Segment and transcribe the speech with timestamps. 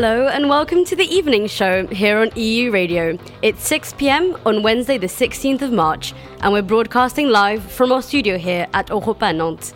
[0.00, 3.18] Hello and welcome to the evening show here on EU Radio.
[3.42, 8.00] It's 6 pm on Wednesday, the 16th of March, and we're broadcasting live from our
[8.00, 9.74] studio here at Europa Nantes.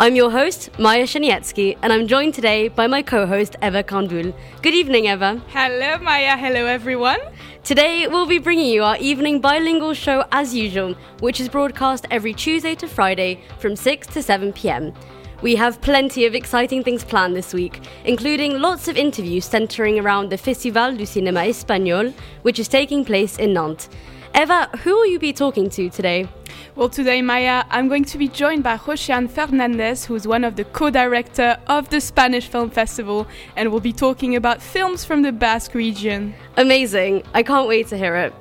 [0.00, 4.32] I'm your host, Maya Shanietsky, and I'm joined today by my co host, Eva Kandul.
[4.62, 5.42] Good evening, Eva.
[5.48, 6.38] Hello, Maya.
[6.38, 7.20] Hello, everyone.
[7.62, 12.32] Today, we'll be bringing you our evening bilingual show as usual, which is broadcast every
[12.32, 14.94] Tuesday to Friday from 6 to 7 pm.
[15.40, 20.30] We have plenty of exciting things planned this week, including lots of interviews centering around
[20.30, 23.88] the Festival du Cinéma Espagnol, which is taking place in Nantes.
[24.34, 26.28] Eva, who will you be talking to today?
[26.74, 30.64] Well, today, Maya, I'm going to be joined by Roshan Fernandez, who's one of the
[30.64, 35.74] co-director of the Spanish Film Festival, and we'll be talking about films from the Basque
[35.74, 36.34] region.
[36.56, 37.22] Amazing.
[37.32, 38.34] I can't wait to hear it.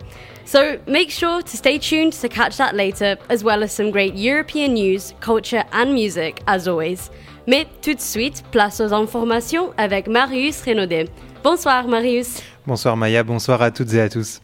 [0.48, 4.16] So make sure to stay tuned to catch that later, as well as some great
[4.16, 7.12] European news, culture and music, as always.
[7.45, 11.09] Mais tout de suite, place aux informations avec Marius Renaudet.
[11.44, 12.42] Bonsoir Marius.
[12.66, 14.39] Bonsoir Maya, bonsoir à toutes et à tous.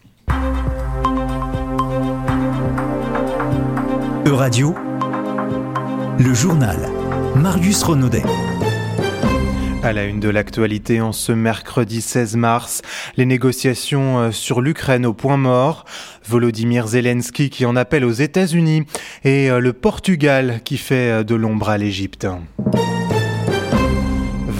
[4.25, 4.75] Euradio,
[6.19, 6.79] le journal.
[7.35, 8.23] Marius Renaudet.
[9.83, 12.81] À la une de l'actualité en ce mercredi 16 mars,
[13.17, 15.83] les négociations euh, sur l'Ukraine au point mort,
[16.25, 18.83] Volodymyr Zelensky qui en appelle aux États-Unis
[19.25, 22.25] et euh, le Portugal qui fait euh, de l'ombre à l'Égypte.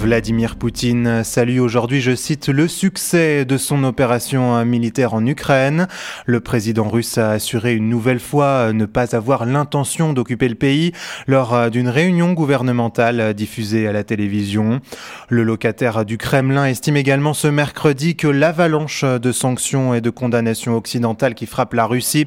[0.04, 5.88] Vladimir Poutine salue aujourd'hui, je cite, le succès de son opération militaire en Ukraine.
[6.26, 10.92] Le président russe a assuré une nouvelle fois ne pas avoir l'intention d'occuper le pays
[11.26, 14.82] lors d'une réunion gouvernementale diffusée à la télévision.
[15.30, 20.76] Le locataire du Kremlin estime également ce mercredi que l'avalanche de sanctions et de condamnations
[20.76, 22.26] occidentales qui frappent la Russie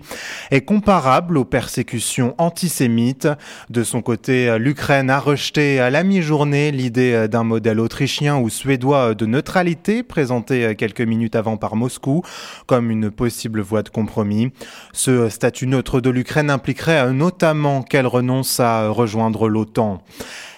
[0.49, 3.27] est comparable aux persécutions antisémites.
[3.69, 9.13] De son côté, l'Ukraine a rejeté à la mi-journée l'idée d'un modèle autrichien ou suédois
[9.13, 12.23] de neutralité présenté quelques minutes avant par Moscou
[12.65, 14.51] comme une possible voie de compromis.
[14.93, 20.01] Ce statut neutre de l'Ukraine impliquerait notamment qu'elle renonce à rejoindre l'OTAN.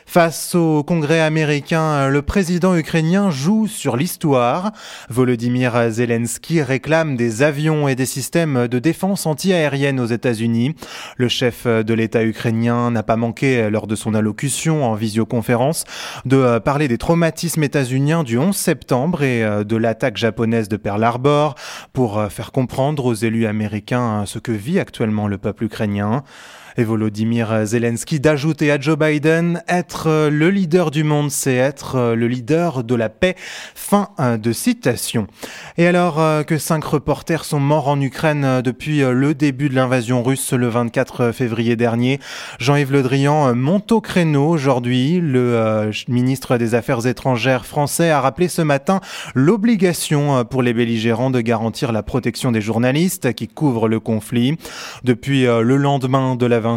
[0.09, 4.71] Face au Congrès américain, le président ukrainien joue sur l'histoire.
[5.07, 10.73] Volodymyr Zelensky réclame des avions et des systèmes de défense anti-aérienne aux États-Unis.
[11.17, 15.83] Le chef de l'État ukrainien n'a pas manqué, lors de son allocution en visioconférence,
[16.25, 21.53] de parler des traumatismes états-uniens du 11 septembre et de l'attaque japonaise de Pearl Harbor
[21.93, 26.23] pour faire comprendre aux élus américains ce que vit actuellement le peuple ukrainien.
[26.79, 32.25] Et Volodymyr Zelensky d'ajouter à Joe Biden être le leader du monde, c'est être le
[32.29, 33.35] leader de la paix.
[33.75, 34.07] Fin
[34.41, 35.28] de citation.
[35.78, 40.23] Et alors euh, que cinq reporters sont morts en Ukraine depuis le début de l'invasion
[40.23, 42.22] russe le 24 février dernier,
[42.59, 45.19] Jean-Yves Le Drian monte au créneau aujourd'hui.
[45.19, 49.01] Le euh, ministre des Affaires étrangères français a rappelé ce matin
[49.35, 54.56] l'obligation pour les belligérants de garantir la protection des journalistes qui couvrent le conflit.
[55.03, 56.69] Depuis euh, le lendemain de la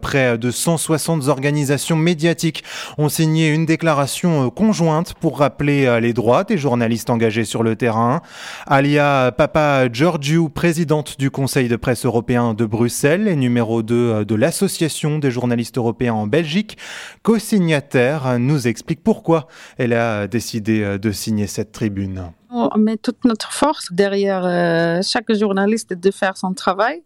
[0.00, 2.64] Près de 160 organisations médiatiques
[2.98, 7.62] ont signé une déclaration euh, conjointe pour rappeler euh, les droits des journalistes engagés sur
[7.62, 8.22] le terrain.
[8.66, 14.24] Alia Papa Georgiou, présidente du Conseil de presse européen de Bruxelles et numéro 2 euh,
[14.24, 16.78] de l'Association des journalistes européens en Belgique,
[17.22, 19.46] co-signataire, nous explique pourquoi
[19.78, 22.30] elle a décidé de signer cette tribune.
[22.50, 27.02] On met toute notre force derrière euh, chaque journaliste de faire son travail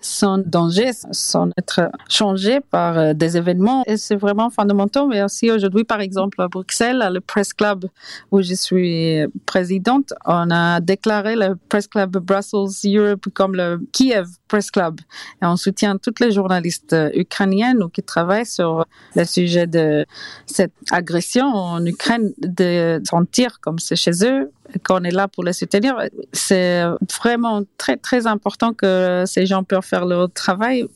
[0.00, 3.84] sans danger, sans être changé par euh, des événements.
[3.86, 5.06] Et c'est vraiment fondamental.
[5.08, 7.86] Mais aussi aujourd'hui, par exemple, à Bruxelles, le Press Club
[8.30, 14.26] où je suis présidente, on a déclaré le Press Club Brussels Europe comme le Kiev
[14.48, 15.00] Press Club.
[15.40, 20.04] Et on soutient toutes les journalistes ukrainiennes qui travaillent sur le sujet de
[20.46, 25.52] cette agression en Ukraine, de sentir comme c'est chez eux qu'on est là pour les
[25.52, 25.96] soutenir.
[26.32, 26.84] C'est
[27.20, 30.86] vraiment très, très important que ces gens puissent faire leur travail.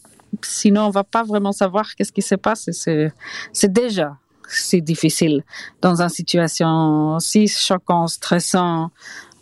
[0.42, 2.68] Sinon, on va pas vraiment savoir qu'est-ce qui se passe.
[2.72, 4.16] C'est déjà
[4.48, 5.42] si difficile
[5.82, 8.92] dans une situation si choquante, stressante,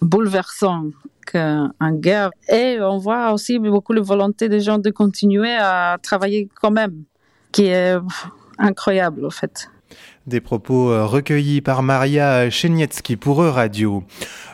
[0.01, 0.93] bouleversante
[1.27, 2.31] qu'une guerre.
[2.49, 7.05] Et on voit aussi beaucoup de volonté des gens de continuer à travailler quand même,
[7.53, 7.97] qui est
[8.59, 9.69] incroyable, en fait.
[10.27, 14.05] Des propos euh, recueillis par Maria Chenietsky pour Euradio.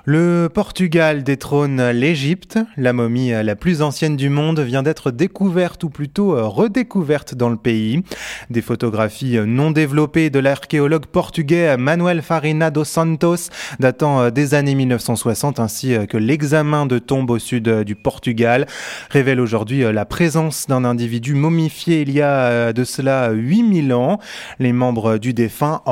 [0.04, 2.58] Le Portugal détrône l'Égypte.
[2.76, 7.50] La momie la plus ancienne du monde vient d'être découverte ou plutôt euh, redécouverte dans
[7.50, 8.02] le pays.
[8.48, 14.74] Des photographies non développées de l'archéologue portugais Manuel Farina dos Santos datant euh, des années
[14.74, 18.66] 1960 ainsi que l'examen de tombes au sud du Portugal
[19.10, 24.18] révèlent aujourd'hui la présence d'un individu momifié il y a de cela 8000 ans.
[24.58, 25.82] Les membres du défunt fin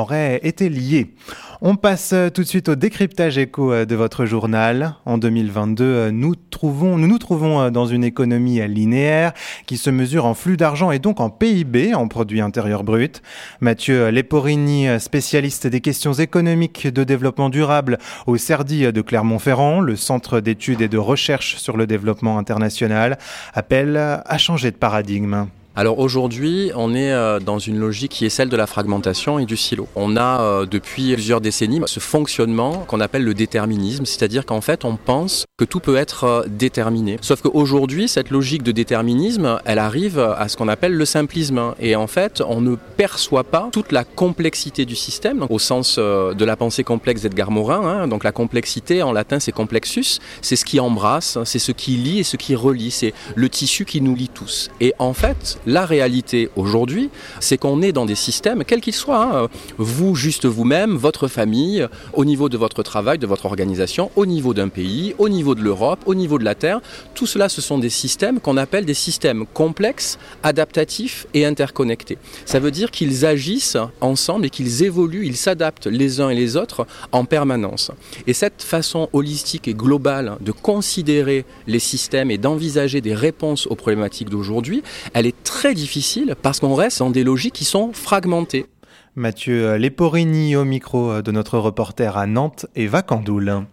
[0.41, 1.13] été liés.
[1.61, 4.95] On passe tout de suite au décryptage éco de votre journal.
[5.05, 9.33] En 2022, nous, trouvons, nous nous trouvons dans une économie linéaire
[9.67, 13.21] qui se mesure en flux d'argent et donc en PIB, en produit intérieur brut.
[13.61, 20.39] Mathieu Leporini, spécialiste des questions économiques de développement durable au CERDI de Clermont-Ferrand, le centre
[20.39, 23.19] d'études et de recherche sur le développement international,
[23.53, 25.45] appelle à changer de paradigme.
[25.79, 29.45] Alors aujourd'hui, on est euh, dans une logique qui est celle de la fragmentation et
[29.45, 29.87] du silo.
[29.95, 34.83] On a euh, depuis plusieurs décennies ce fonctionnement qu'on appelle le déterminisme, c'est-à-dire qu'en fait
[34.83, 37.15] on pense que tout peut être euh, déterminé.
[37.21, 41.73] Sauf qu'aujourd'hui, cette logique de déterminisme, elle arrive à ce qu'on appelle le simplisme.
[41.79, 46.43] Et en fait, on ne perçoit pas toute la complexité du système, au sens de
[46.43, 47.87] la pensée complexe d'Edgar Morin.
[47.87, 48.07] Hein.
[48.09, 52.19] Donc la complexité, en latin, c'est complexus, c'est ce qui embrasse, c'est ce qui lie
[52.19, 54.69] et ce qui relie, c'est le tissu qui nous lie tous.
[54.81, 59.43] Et en fait, la réalité aujourd'hui, c'est qu'on est dans des systèmes, quels qu'ils soient,
[59.43, 64.25] hein, vous, juste vous-même, votre famille, au niveau de votre travail, de votre organisation, au
[64.25, 66.81] niveau d'un pays, au niveau de l'Europe, au niveau de la Terre,
[67.13, 72.17] tout cela, ce sont des systèmes qu'on appelle des systèmes complexes, adaptatifs et interconnectés.
[72.45, 76.57] Ça veut dire qu'ils agissent ensemble et qu'ils évoluent, ils s'adaptent les uns et les
[76.57, 77.91] autres en permanence.
[78.25, 83.75] Et cette façon holistique et globale de considérer les systèmes et d'envisager des réponses aux
[83.75, 84.81] problématiques d'aujourd'hui,
[85.13, 88.67] elle est très difficile parce qu'on reste dans des logiques qui sont fragmentées.
[89.15, 93.65] Mathieu Leporini au micro de notre reporter à Nantes, Eva Candoul.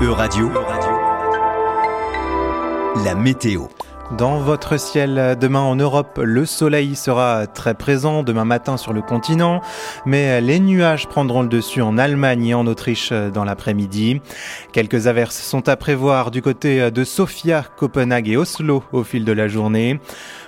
[0.00, 0.48] E-Radio,
[3.04, 3.64] la météo.
[4.16, 9.02] Dans votre ciel, demain en Europe, le soleil sera très présent demain matin sur le
[9.02, 9.60] continent,
[10.06, 14.22] mais les nuages prendront le dessus en Allemagne et en Autriche dans l'après-midi.
[14.72, 19.32] Quelques averses sont à prévoir du côté de Sofia, Copenhague et Oslo au fil de
[19.32, 20.00] la journée.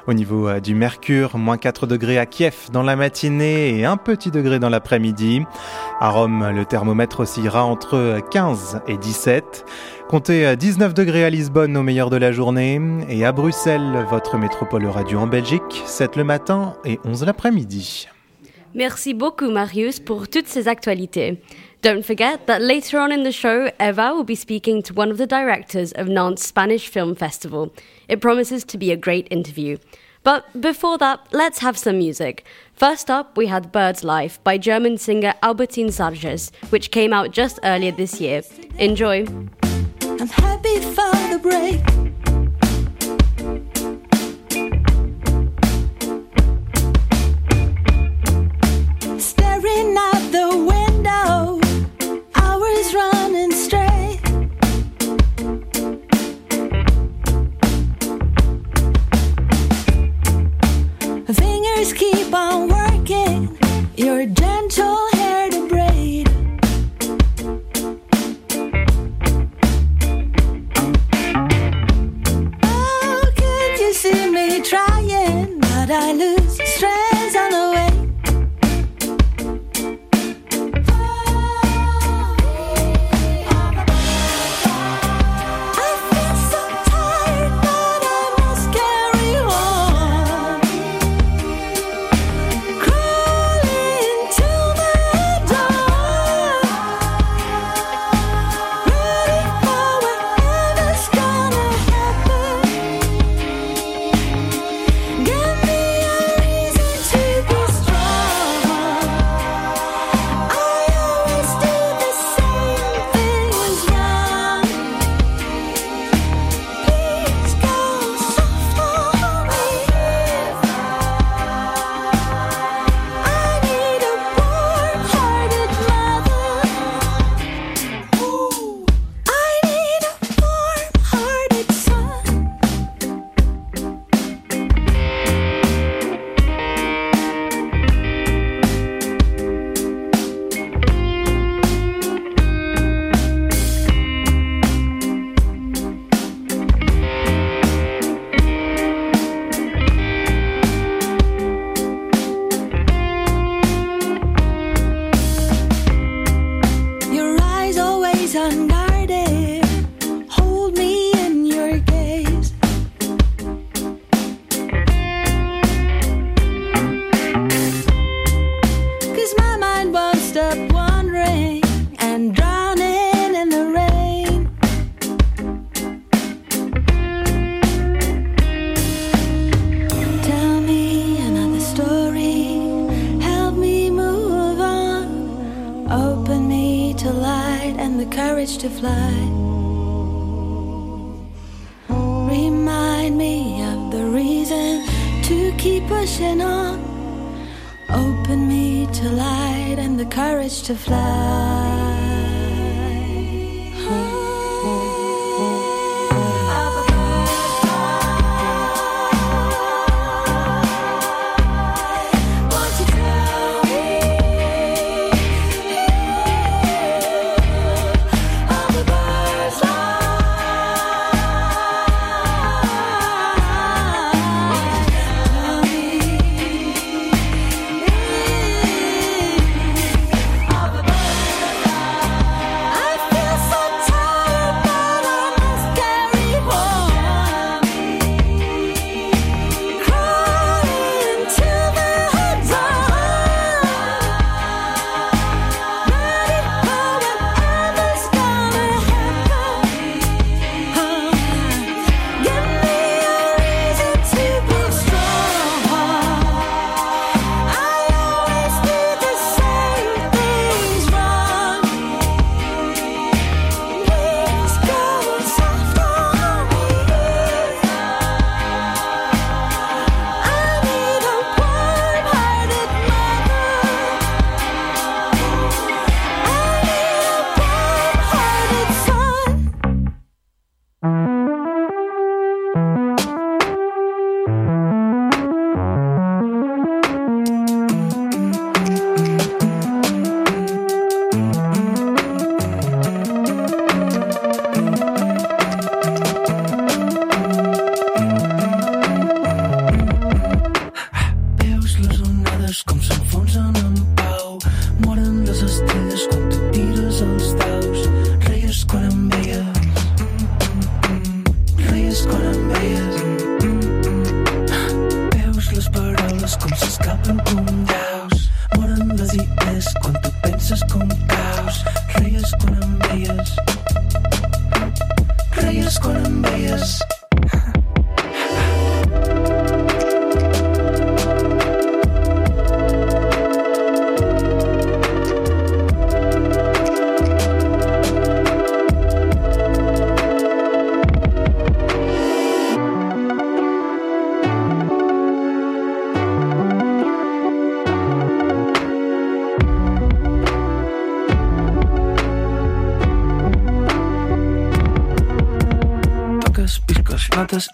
[0.06, 4.30] Au niveau du mercure, moins 4 degrés à Kiev dans la matinée et un petit
[4.30, 5.42] degré dans l'après-midi.
[6.00, 9.66] À Rome, le thermomètre oscillera entre 15 et 17.
[10.10, 14.84] Comptez 19 degrés à Lisbonne au meilleur de la journée et à Bruxelles, votre métropole
[14.86, 18.08] radio en Belgique, 7 le matin et 11 l'après-midi.
[18.74, 21.40] Merci beaucoup Marius pour toutes ces actualités.
[21.84, 25.18] Don't forget that later on in the show, Eva will be speaking to one of
[25.18, 27.70] the directors of Nantes Spanish Film Festival.
[28.08, 29.76] It promises to be a great interview.
[30.24, 32.44] But before that, let's have some music.
[32.74, 37.60] First up, we had Bird's Life by German singer Albertine Sarges, which came out just
[37.62, 38.42] earlier this year.
[38.76, 39.24] Enjoy!
[40.20, 41.80] I'm happy for the break.
[49.18, 51.58] Staring out the window,
[52.34, 54.20] hours running straight.
[61.32, 63.58] Fingers keep on working,
[63.96, 65.09] your gentle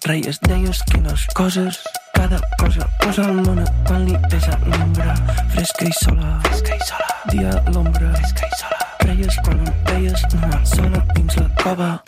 [0.05, 1.79] reies, deies quines coses.
[2.13, 5.15] Cada cosa posa el món quan li pesa l'ombra.
[5.53, 7.07] Fresca i sola, fresca i sola.
[7.31, 8.11] dia a l'ombra.
[8.15, 8.77] Fresca i sola.
[8.99, 12.01] creies quan em veies una sola dins la cova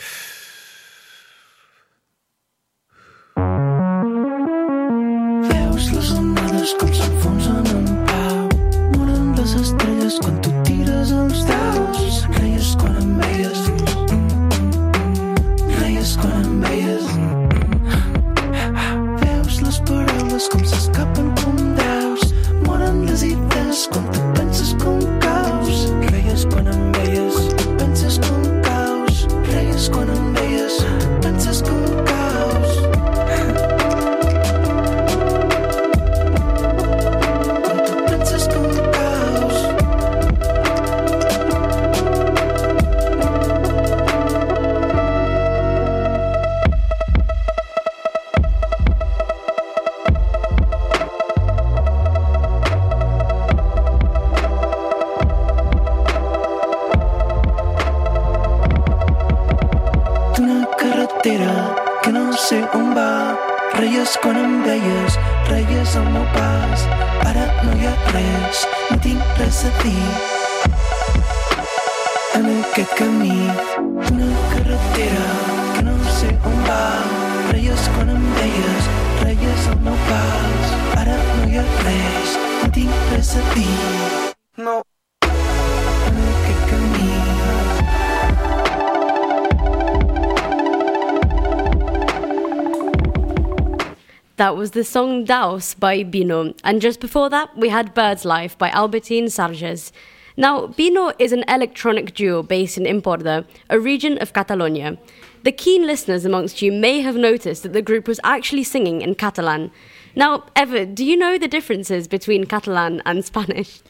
[94.70, 96.54] was the song Daos by Bino.
[96.64, 99.92] And just before that, we had Bird's Life by Albertine Sarges.
[100.38, 105.00] Now, Bino is an electronic duo based in Imporda, a region of Catalonia.
[105.42, 109.16] The keen listeners amongst you may have noticed that the group was actually singing in
[109.16, 109.72] Catalan.
[110.16, 113.82] Now, Eva, do you know the differences between Catalan and Spanish?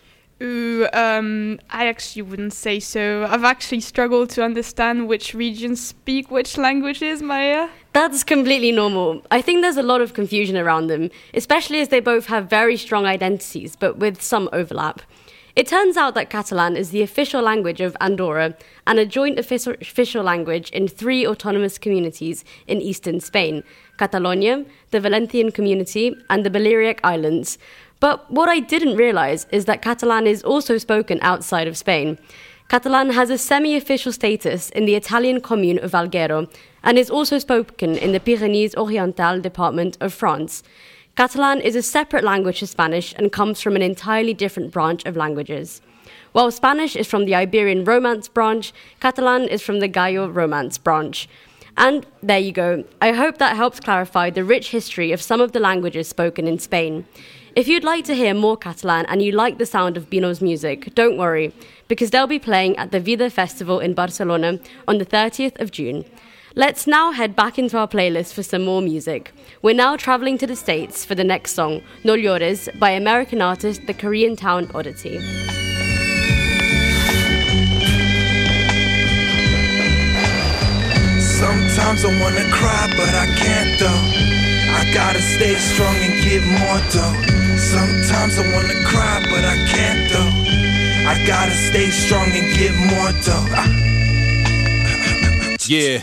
[0.42, 3.28] Ooh, um, I actually wouldn't say so.
[3.30, 7.68] I've actually struggled to understand which regions speak which languages, Maya.
[7.92, 9.22] That's completely normal.
[9.32, 12.78] I think there's a lot of confusion around them, especially as they both have very
[12.78, 15.02] strong identities, but with some overlap.
[15.56, 18.56] It turns out that Catalan is the official language of Andorra
[18.88, 23.64] and a joint official, official language in three autonomous communities in eastern Spain
[23.98, 27.58] Catalonia, the Valencian community, and the Balearic Islands.
[28.00, 32.18] But what I didn't realize is that Catalan is also spoken outside of Spain.
[32.70, 36.50] Catalan has a semi official status in the Italian commune of Alghero
[36.84, 40.64] and is also spoken in the Pyrenees Oriental department of France.
[41.18, 45.18] Catalan is a separate language to Spanish and comes from an entirely different branch of
[45.18, 45.82] languages.
[46.32, 51.28] While Spanish is from the Iberian Romance branch, Catalan is from the Gallo Romance branch.
[51.76, 52.84] And there you go.
[53.02, 56.60] I hope that helps clarify the rich history of some of the languages spoken in
[56.60, 57.06] Spain.
[57.56, 60.94] If you'd like to hear more Catalan and you like the sound of Bino's music,
[60.94, 61.52] don't worry,
[61.88, 66.06] because they'll be playing at the Vida Festival in Barcelona on the 30th of June.
[66.56, 69.32] Let's now head back into our playlist for some more music.
[69.64, 73.82] We're now traveling to the States for the next song, No Llores, by American artist
[73.88, 75.20] The Korean Town Oddity.
[81.20, 84.39] Sometimes I wanna cry, but I can't though.
[84.90, 87.14] I gotta stay strong and get more though.
[87.60, 90.32] Sometimes I wanna cry, but I can't though.
[91.08, 93.46] I gotta stay strong and get more though.
[93.54, 93.70] Ah.
[95.68, 96.00] Yeah,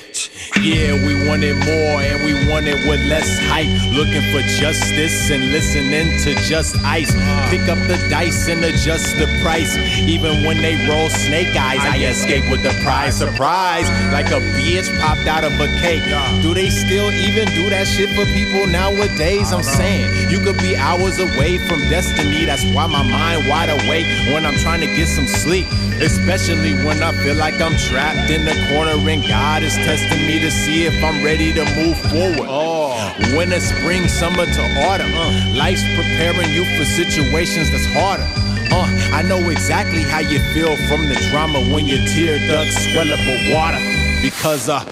[0.62, 3.68] yeah, we wanted more and we wanted with less hype.
[3.92, 7.14] Looking for justice and listening to just ice.
[7.14, 7.46] Uh.
[7.50, 9.76] Pick up the dice and adjust the price.
[10.06, 13.16] Even when they roll snake eyes, I escape with the prize.
[13.16, 16.04] Surprise, like a bitch popped out of a cake.
[16.42, 19.52] Do they still even do that shit for people nowadays?
[19.52, 22.45] I'm saying you could be hours away from destiny.
[22.45, 25.66] That's why my mind wide awake when I'm trying to get some sleep.
[25.97, 30.38] Especially when I feel like I'm trapped in the corner and God is testing me
[30.40, 32.49] to see if I'm ready to move forward.
[32.49, 32.95] Oh,
[33.37, 35.13] winter, spring, summer to autumn.
[35.15, 38.26] Uh, life's preparing you for situations that's harder.
[38.71, 43.13] Uh, I know exactly how you feel from the drama when your tear ducts swell
[43.13, 43.78] up with water.
[44.23, 44.85] Because uh,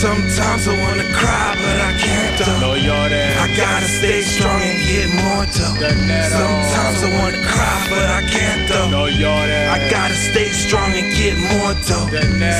[0.00, 2.72] Sometimes I wanna cry, but I can't though.
[2.72, 5.76] I gotta stay strong and get more though.
[5.76, 8.88] Sometimes I wanna cry, but I can't though.
[8.96, 12.08] I gotta stay strong and get more though.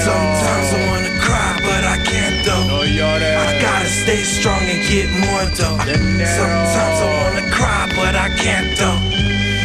[0.04, 2.76] Sometimes I wanna cry, but I can't though.
[2.76, 5.78] I gotta stay strong and get more though.
[5.80, 9.00] Sometimes I wanna cry, but I can't though.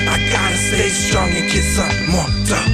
[0.07, 2.71] I gotta stay strong and get some more though.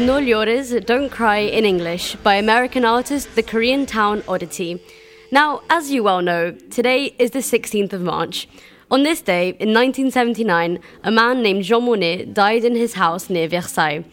[0.00, 4.82] No Llores, Don't Cry in English by American artist The Korean Town Oddity.
[5.30, 8.48] Now, as you well know, today is the 16th of March.
[8.90, 13.46] On this day, in 1979, a man named Jean Monnet died in his house near
[13.46, 14.06] Versailles.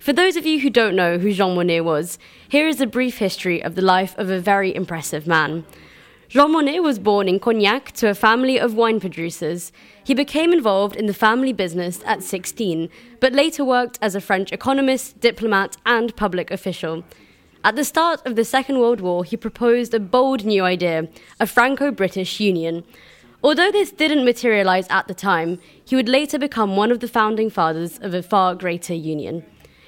[0.00, 3.18] For those of you who don't know who Jean Monnet was, here is a brief
[3.18, 5.66] history of the life of a very impressive man.
[6.28, 9.72] Jean Monnet was born in Cognac to a family of wine producers.
[10.02, 12.88] He became involved in the family business at 16,
[13.20, 17.04] but later worked as a French economist, diplomat, and public official.
[17.62, 21.08] At the start of the Second World War, he proposed a bold new idea
[21.38, 22.84] a Franco British Union.
[23.42, 27.50] Although this didn't materialize at the time, he would later become one of the founding
[27.50, 29.44] fathers of a far greater union.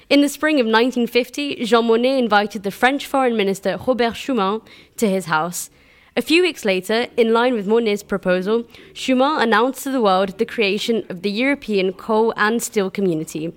[0.09, 4.61] In the spring of 1950, Jean Monnet invited the French Foreign Minister Robert Schuman
[4.97, 5.69] to his house.
[6.17, 10.47] A few weeks later, in line with Monnet's proposal, Schuman announced to the world the
[10.47, 13.53] creation of the European Coal and Steel Community.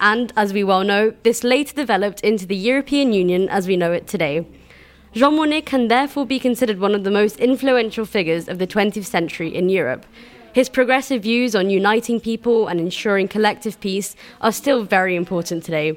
[0.00, 3.92] And, as we well know, this later developed into the European Union as we know
[3.92, 4.44] it today.
[5.12, 9.04] Jean Monnet can therefore be considered one of the most influential figures of the 20th
[9.04, 10.04] century in Europe.
[10.52, 15.96] His progressive views on uniting people and ensuring collective peace are still very important today.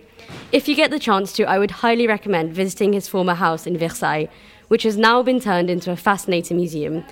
[0.52, 3.80] If you get the chance to, I would highly recommend visiting his former house in
[3.80, 4.30] Versailles
[4.68, 7.04] which has now been turned into a fascinating museum.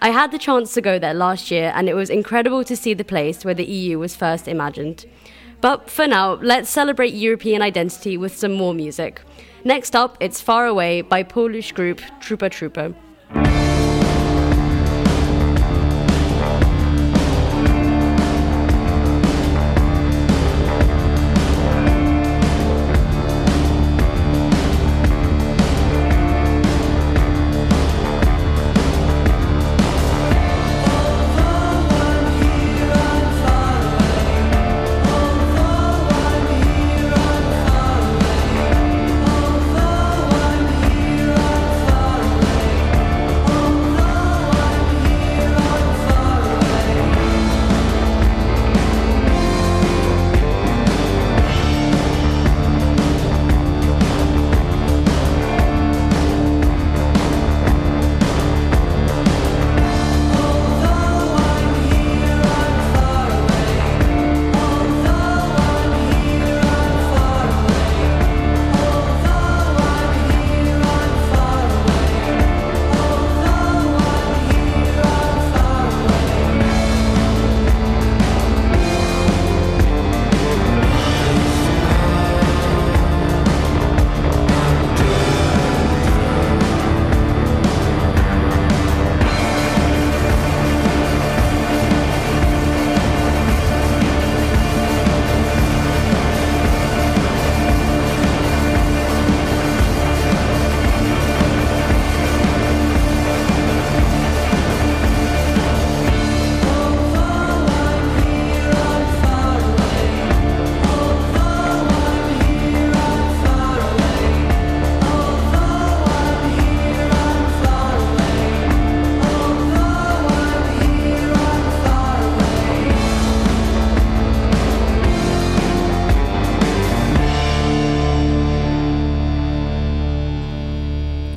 [0.00, 2.94] I had the chance to go there last year, and it was incredible to see
[2.94, 5.06] the place where the EU was first imagined.
[5.60, 9.22] But for now, let's celebrate European identity with some more music.
[9.64, 12.94] Next up, it's Far Away by Polish group Trooper Trooper.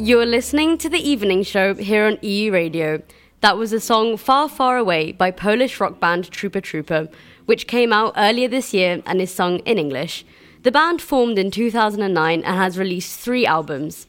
[0.09, 3.03] You're listening to the evening show here on EU Radio.
[3.41, 7.09] That was the song Far, Far Away by Polish rock band Trooper Trooper,
[7.45, 10.25] which came out earlier this year and is sung in English.
[10.63, 14.07] The band formed in 2009 and has released three albums.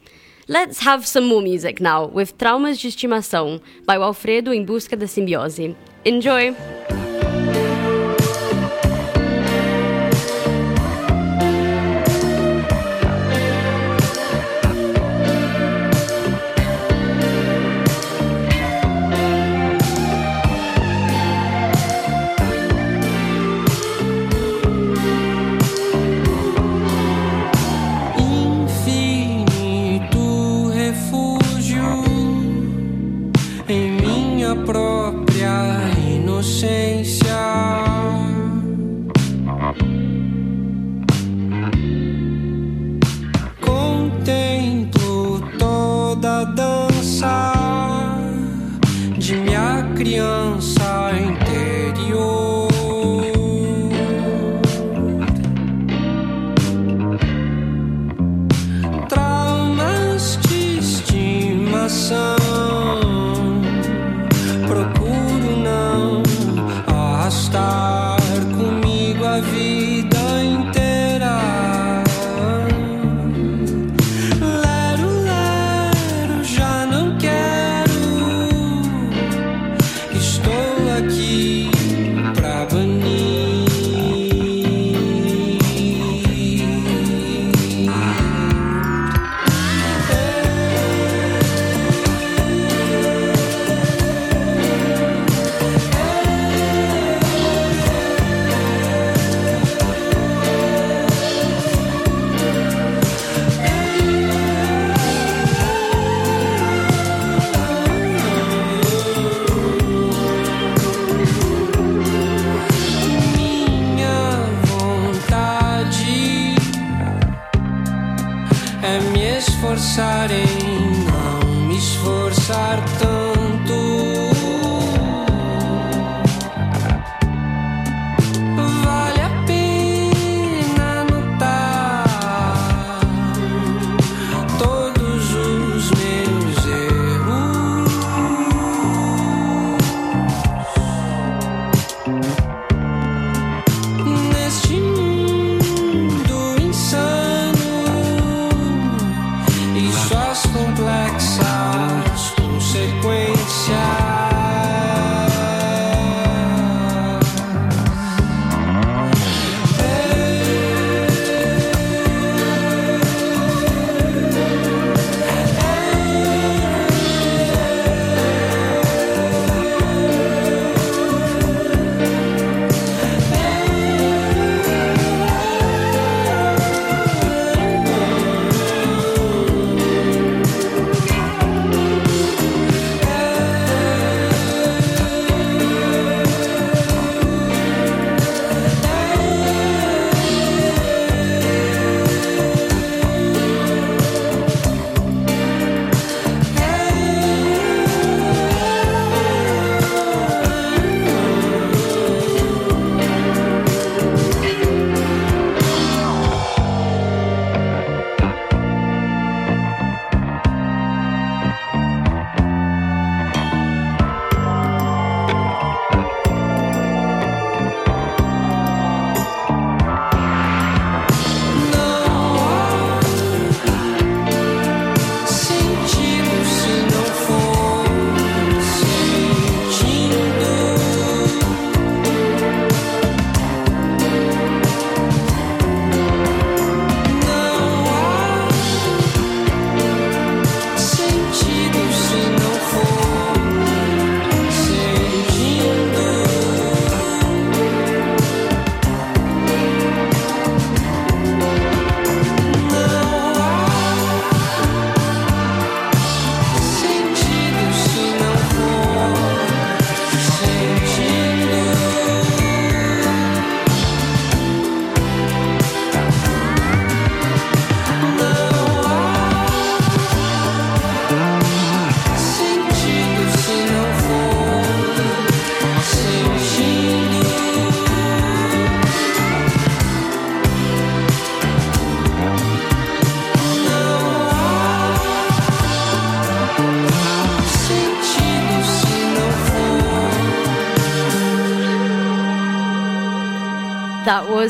[0.49, 5.07] Let's have some more music now with Traumas de Estimação by Alfredo em Busca da
[5.07, 5.77] Simbiose.
[6.07, 6.57] Enjoy!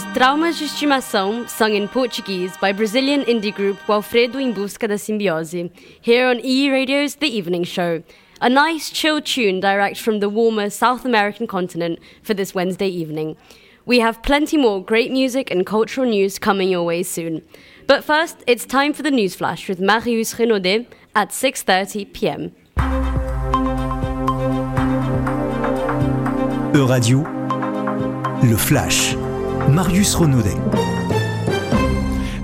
[0.01, 4.97] Was Traumas de Estimação, sung in Portuguese by Brazilian indie group Walfredo em Busca da
[4.97, 8.03] Simbiose, here on E Radio's The Evening Show.
[8.41, 13.37] A nice, chill tune direct from the warmer South American continent for this Wednesday evening.
[13.85, 17.43] We have plenty more great music and cultural news coming your way soon.
[17.87, 22.53] But first, it's time for the news flash with Marius Renaudet at 6:30 p.m.
[26.75, 27.19] E-Radio,
[28.43, 29.30] le flash.
[29.71, 30.57] Marius Renaudet.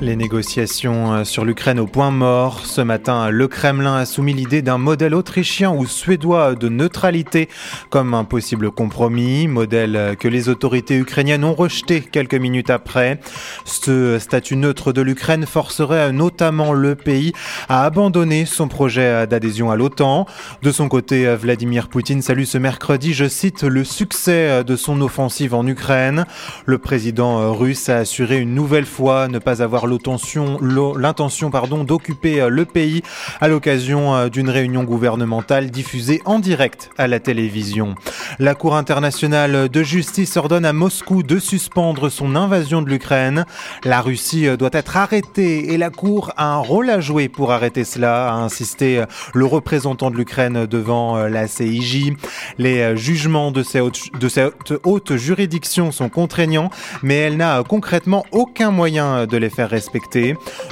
[0.02, 2.66] Les négociations euh, sur l'Ukraine au point mort.
[2.66, 7.48] Ce matin, le Kremlin a soumis l'idée d'un modèle autrichien ou suédois de neutralité
[7.88, 13.20] comme un possible compromis, modèle euh, que les autorités ukrainiennes ont rejeté quelques minutes après.
[13.64, 17.32] Ce statut neutre de l'Ukraine forcerait notamment le pays
[17.70, 20.26] à abandonner son projet d'adhésion à l'OTAN.
[20.61, 25.54] De son côté, Vladimir Poutine salue ce mercredi, je cite, le succès de son offensive
[25.54, 26.26] en Ukraine.
[26.66, 31.51] Le président russe a assuré une nouvelle fois ne pas avoir l'intention
[31.85, 33.03] d'occuper euh, le pays
[33.40, 37.94] à l'occasion euh, d'une réunion gouvernementale diffusée en direct à la télévision.
[38.38, 43.44] La Cour internationale de justice ordonne à Moscou de suspendre son invasion de l'Ukraine.
[43.85, 47.53] La Russie euh, doit être arrêtée et la Cour a un rôle à jouer pour
[47.53, 52.12] arrêter cela, a insisté le représentant de l'Ukraine devant la CIJ.
[52.59, 56.70] Les jugements de ces hautes, de cette haute juridiction sont contraignants,
[57.03, 59.68] mais elle n'a concrètement aucun moyen de les faire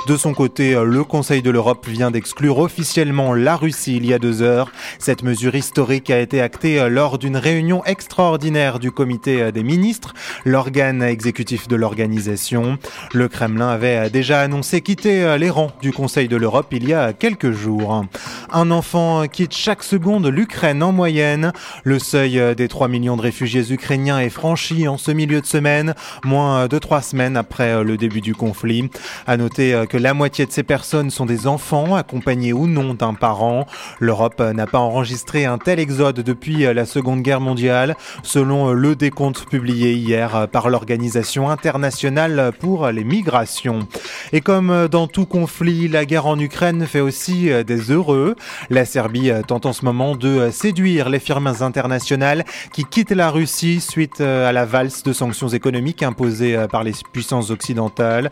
[0.06, 4.14] De son côté, euh, le Conseil de l'Europe vient d'exclure officiellement la Russie il y
[4.14, 4.72] a deux heures.
[4.98, 9.62] Cette mesure historique a été actée euh, lors d'une réunion extraordinaire du comité euh, des
[9.62, 10.14] ministres,
[10.46, 12.78] l'organe exécutif de l'organisation.
[13.12, 17.12] Le Kremlin avait déjà annoncé quitter les rangs du Conseil de l'Europe il y a
[17.12, 18.04] quelques jours.
[18.52, 21.52] Un enfant quitte chaque seconde l'Ukraine en moyenne.
[21.82, 25.94] Le seuil des 3 millions de réfugiés ukrainiens est franchi en ce milieu de semaine,
[26.24, 28.90] moins de trois semaines après le début du conflit.
[29.26, 32.94] À noter euh, que la moitié de ces personnes sont des enfants, accompagnés ou non
[32.94, 33.66] d'un parent.
[34.00, 38.72] L'Europe euh, n'a pas enregistré un tel exode depuis euh, la Seconde Guerre mondiale, selon
[38.72, 43.86] le décompte publié hier par l'Organisation internationale pour les migrations.
[44.32, 48.36] Et comme dans tout conflit, la guerre en Ukraine fait aussi des heureux.
[48.70, 53.80] La Serbie tente en ce moment de séduire les firmes internationales qui quittent la Russie
[53.80, 58.30] suite à la valse de sanctions économiques imposées par les puissances occidentales.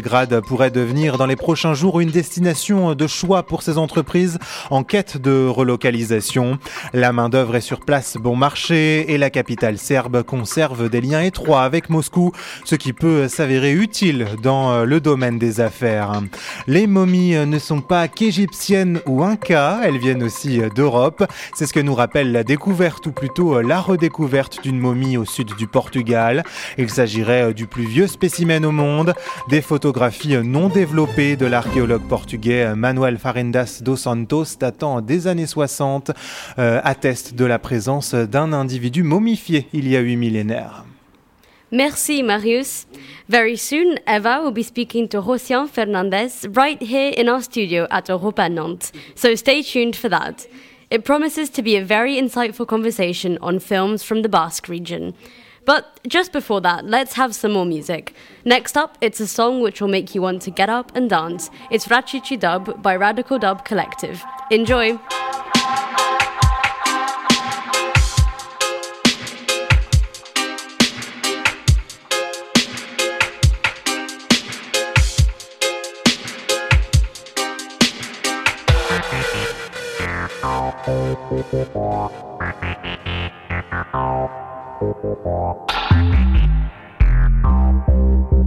[0.00, 4.38] Belgrade pourrait devenir dans les prochains jours une destination de choix pour ces entreprises
[4.70, 6.58] en quête de relocalisation.
[6.94, 11.64] La main-d'œuvre est sur place bon marché et la capitale serbe conserve des liens étroits
[11.64, 12.32] avec Moscou,
[12.64, 16.22] ce qui peut s'avérer utile dans euh, le domaine des affaires.
[16.66, 21.26] Les momies ne sont pas qu'égyptiennes ou incas, elles viennent aussi d'Europe.
[21.52, 25.26] C'est ce que nous rappelle la découverte ou plutôt euh, la redécouverte d'une momie au
[25.26, 26.42] sud du Portugal.
[26.78, 29.12] Il s'agirait euh, du plus vieux spécimen au monde.
[29.50, 35.46] Des photographies euh, non développées de l'archéologue portugais Manuel Farendas dos Santos datant des années
[35.46, 36.12] 60
[36.58, 40.84] euh, attestent de la présence d'un individu momifié il y a huit millénaires.
[41.72, 42.86] Merci, Marius.
[43.28, 48.08] Very soon, Eva will be speaking to Rosian Fernandez right here in our studio at
[48.08, 48.92] Europa Nantes.
[49.14, 50.48] So stay tuned for that.
[50.90, 55.14] It promises to be a very insightful conversation on films from the Basque region.
[55.64, 58.14] But just before that, let's have some more music.
[58.44, 61.50] Next up, it's a song which will make you want to get up and dance.
[61.70, 64.24] It's Rachichi Dub by Radical Dub Collective.
[64.50, 64.98] Enjoy!
[84.80, 84.96] Thank
[88.32, 88.39] you.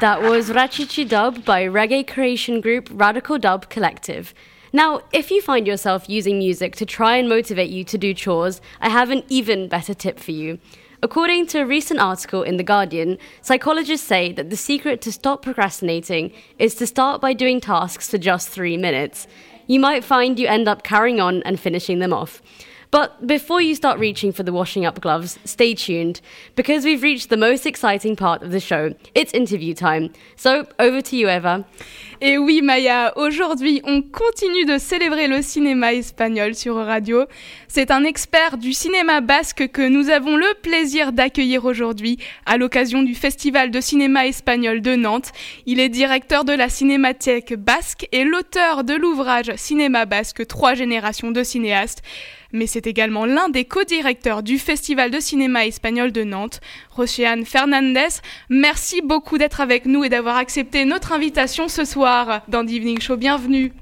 [0.00, 4.32] That was Rachichi Dub by reggae creation group Radical Dub Collective.
[4.72, 8.62] Now, if you find yourself using music to try and motivate you to do chores,
[8.80, 10.58] I have an even better tip for you.
[11.02, 15.42] According to a recent article in The Guardian, psychologists say that the secret to stop
[15.42, 19.26] procrastinating is to start by doing tasks for just three minutes.
[19.66, 22.40] You might find you end up carrying on and finishing them off.
[22.90, 26.20] But before you start reaching for the washing up gloves, stay tuned,
[26.56, 28.94] because we've reached the most exciting part of the show.
[29.14, 30.12] It's interview time.
[30.34, 31.64] So, over to you, Eva.
[32.20, 37.26] Et oui, Maya, aujourd'hui, on continue de célébrer le cinéma espagnol sur Radio.
[37.72, 43.04] C'est un expert du cinéma basque que nous avons le plaisir d'accueillir aujourd'hui à l'occasion
[43.04, 45.30] du Festival de cinéma espagnol de Nantes.
[45.66, 51.30] Il est directeur de la Cinémathèque basque et l'auteur de l'ouvrage Cinéma basque, trois générations
[51.30, 52.02] de cinéastes
[52.52, 56.60] mais c'est également l'un des co-directeurs du Festival de cinéma espagnol de Nantes,
[56.90, 58.18] Rochéane Fernandez.
[58.48, 63.00] Merci beaucoup d'être avec nous et d'avoir accepté notre invitation ce soir dans The Evening
[63.00, 63.16] Show.
[63.16, 63.72] Bienvenue.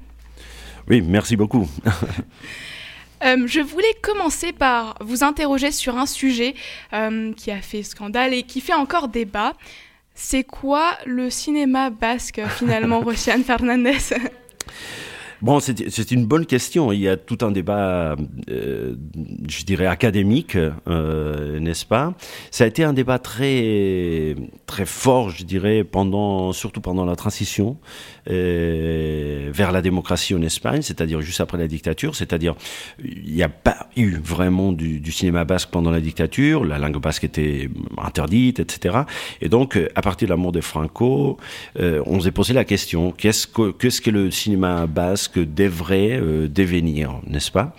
[0.87, 1.67] Oui, merci beaucoup.
[3.23, 6.55] Euh, je voulais commencer par vous interroger sur un sujet
[6.93, 9.53] euh, qui a fait scandale et qui fait encore débat.
[10.13, 13.97] C'est quoi le cinéma basque finalement, Rochéane Fernandez?
[15.41, 16.91] Bon, c'est une bonne question.
[16.91, 18.17] Il y a tout un débat,
[18.49, 18.95] euh,
[19.47, 22.13] je dirais, académique, euh, n'est-ce pas?
[22.51, 27.77] Ça a été un débat très, très fort, je dirais, pendant, surtout pendant la transition
[28.29, 32.15] vers la démocratie en Espagne, c'est-à-dire juste après la dictature.
[32.15, 32.55] C'est-à-dire,
[33.03, 36.63] il n'y a pas eu vraiment du, cinéma basque pendant la dictature.
[36.63, 38.99] La langue basque était interdite, etc.
[39.41, 41.37] Et donc, à partir de la mort de Franco,
[41.79, 47.19] euh, on s'est posé la question qu'est-ce que, le cinéma basque que devrait euh, devenir,
[47.27, 47.75] n'est-ce pas?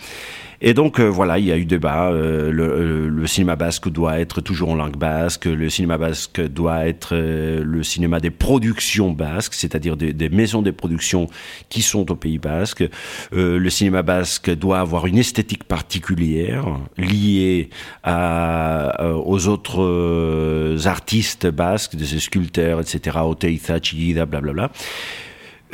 [0.63, 2.11] Et donc euh, voilà, il y a eu débat.
[2.11, 5.47] Euh, le, euh, le, cinéma basque doit être toujours en langue basque.
[5.47, 10.71] Le cinéma basque doit être le cinéma des productions basques, c'est-à-dire des, des, maisons de
[10.71, 11.29] production
[11.71, 12.85] qui sont au Pays basque.
[13.33, 16.67] le cinéma basque doit avoir une esthétique particulière
[16.99, 17.71] liée
[18.03, 23.19] à, aux autres artistes basques, des sculpteurs, etc.
[23.23, 24.71] Oteiza, Chiguida, blablabla.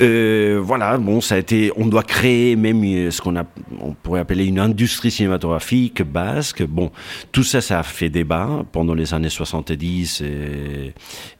[0.00, 3.44] Euh, voilà, bon, ça a été, on doit créer même euh, ce qu'on a,
[3.80, 6.62] on pourrait appeler une industrie cinématographique basque.
[6.64, 6.90] Bon,
[7.32, 10.94] tout ça, ça a fait débat pendant les années 70 et,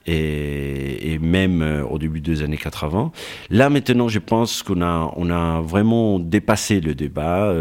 [0.07, 3.11] et, et même euh, au début des années 80.
[3.51, 7.53] Là, maintenant, je pense qu'on a, on a vraiment dépassé le débat.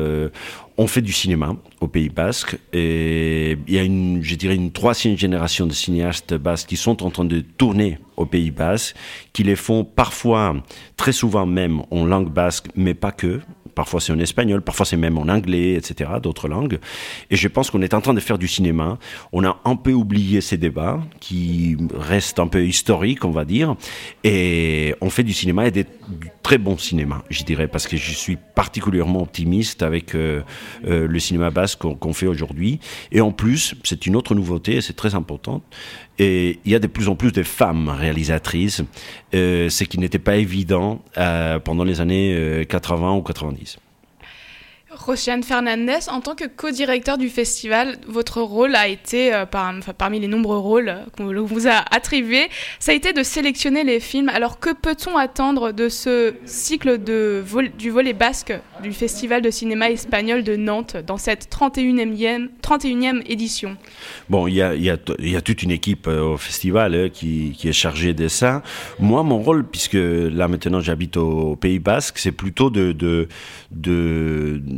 [0.79, 4.73] On fait du cinéma au Pays Basque et il y a une, je dirais, une
[4.73, 8.95] troisième génération de cinéastes basques qui sont en train de tourner au Pays Basque,
[9.33, 10.57] qui les font parfois,
[10.97, 13.41] très souvent même en langue basque, mais pas que.
[13.77, 16.79] Parfois c'est en espagnol, parfois c'est même en anglais, etc., d'autres langues.
[17.31, 18.99] Et je pense qu'on est en train de faire du cinéma.
[19.33, 23.77] On a un peu oublié ces débats qui restent un peu historiques, on va dire.
[24.25, 27.99] Et on fait du cinéma et des, du très bon cinéma, je dirais, parce que
[27.99, 30.43] je suis particulièrement optimiste avec euh,
[30.87, 32.81] euh, le cinéma basque qu'on qu fait aujourd'hui.
[33.13, 35.63] Et en plus, c'est une autre nouveauté et c'est très important.
[36.19, 38.83] Et il y a de plus en plus de femmes réalisatrices,
[39.35, 43.79] euh, ce qui n'était pas évident euh, pendant les années euh, 80 ou 90.
[44.97, 50.29] Rociane Fernandez, en tant que co-directeur du festival, votre rôle a été, euh, parmi les
[50.29, 54.29] nombreux rôles qu'on vous a attribués, ça a été de sélectionner les films.
[54.29, 60.43] Alors que peut-on attendre de ce cycle du volet basque du Festival de cinéma espagnol
[60.43, 63.77] de Nantes dans cette 31e, 31e édition?
[64.29, 68.29] Bon, il y a, toute une équipe euh, au festival euh, qui, est chargée de
[68.29, 68.63] ça.
[68.99, 73.29] Moi, mon rôle, puisque là maintenant j'habite au, Pays Basque, c'est plutôt de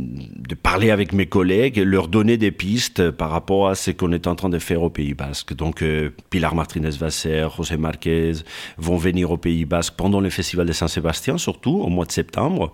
[0.09, 4.25] de parler avec mes collègues, leur donner des pistes par rapport à ce qu'on est
[4.27, 5.53] en train de faire au Pays Basque.
[5.53, 8.33] Donc euh, Pilar Martinez Vasser, José Marquez
[8.77, 12.71] vont venir au Pays Basque pendant le Festival de Saint-Sébastien, surtout au mois de septembre,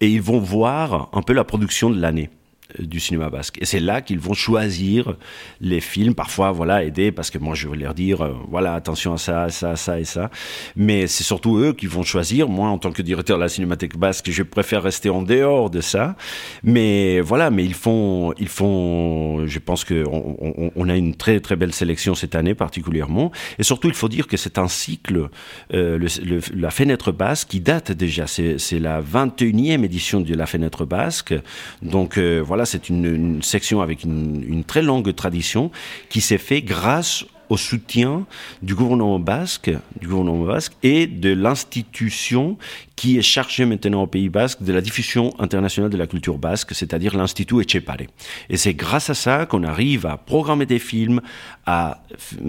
[0.00, 2.30] et ils vont voir un peu la production de l'année
[2.78, 3.58] du cinéma basque.
[3.60, 5.16] Et c'est là qu'ils vont choisir
[5.60, 9.14] les films, parfois, voilà, aider, parce que moi, je vais leur dire, euh, voilà, attention
[9.14, 10.30] à ça, ça, ça et ça.
[10.76, 12.48] Mais c'est surtout eux qui vont choisir.
[12.48, 15.80] Moi, en tant que directeur de la Cinémathèque basque, je préfère rester en dehors de
[15.80, 16.16] ça.
[16.62, 21.14] Mais voilà, mais ils font, ils font, je pense que on, on, on a une
[21.14, 23.32] très, très belle sélection cette année, particulièrement.
[23.58, 25.28] Et surtout, il faut dire que c'est un cycle,
[25.72, 26.06] euh,
[26.54, 28.26] la fenêtre basque, qui date déjà.
[28.26, 31.34] C'est la 21e édition de la fenêtre basque.
[31.82, 35.70] Donc, euh, voilà, c'est une, section avec une, une, très longue tradition
[36.08, 38.26] qui s'est fait grâce au soutien
[38.62, 42.58] du gouvernement basque, du gouvernement basque et de l'institution
[42.96, 46.74] qui est chargé maintenant au Pays Basque de la diffusion internationale de la culture basque,
[46.74, 48.06] c'est-à-dire l'Institut Etchepare.
[48.48, 51.20] Et c'est grâce à ça qu'on arrive à programmer des films,
[51.66, 52.02] à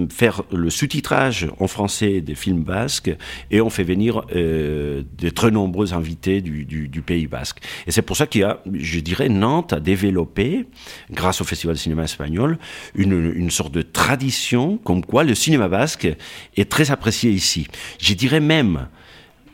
[0.09, 3.11] faire le sous-titrage en français des films basques,
[3.51, 7.59] et on fait venir euh, de très nombreux invités du, du- du Pays Basque.
[7.85, 10.65] Et c'est pour ça qu'il y a, je dirais, Nantes a développé,
[11.11, 12.57] grâce au Festival de cinéma espagnol,
[12.95, 16.07] une, une sorte de tradition comme quoi le cinéma basque
[16.55, 17.67] est très apprécié ici.
[17.99, 18.87] Je dirais même,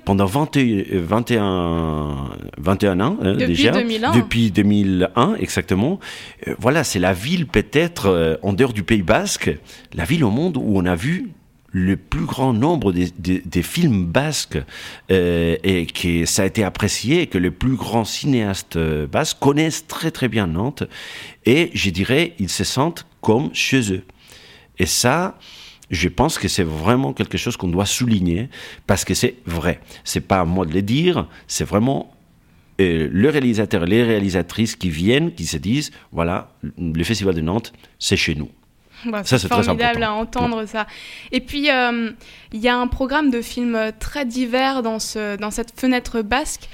[0.06, 4.12] pendant 20 et- 21, 21 ans hein, Depuis déjà, 2001.
[4.12, 6.00] depuis 2001 exactement,
[6.48, 9.56] euh, voilà, c'est la ville peut-être euh, en dehors du Pays Basque,
[9.94, 11.30] la ville au monde où on a vu
[11.76, 14.60] le plus grand nombre des, des- des films basques
[15.12, 18.78] euh, et que ça a été apprécié que les plus grands cinéastes
[19.12, 20.84] basques connaissent très très bien Nantes
[21.46, 24.04] et je dirais ils se sentent comme chez eux.
[24.78, 25.38] Et ça,
[25.94, 28.50] je pense que c'est vraiment quelque chose qu'on doit souligner
[28.88, 29.80] parce que c'est vrai.
[30.04, 32.14] C'est pas à moi de le dire, c'est vraiment
[32.82, 37.42] euh, le réalisateur et les réalisatrices qui viennent, qui se disent voilà, le Festival de
[37.42, 38.50] Nantes, c'est chez nous.
[39.06, 40.88] Bah, Ça, c'est très formidable à entendre ça.
[41.32, 42.12] Et puis, euh,
[42.54, 46.70] il y a un programme de films très divers dans, ce, dans cette fenêtre basque.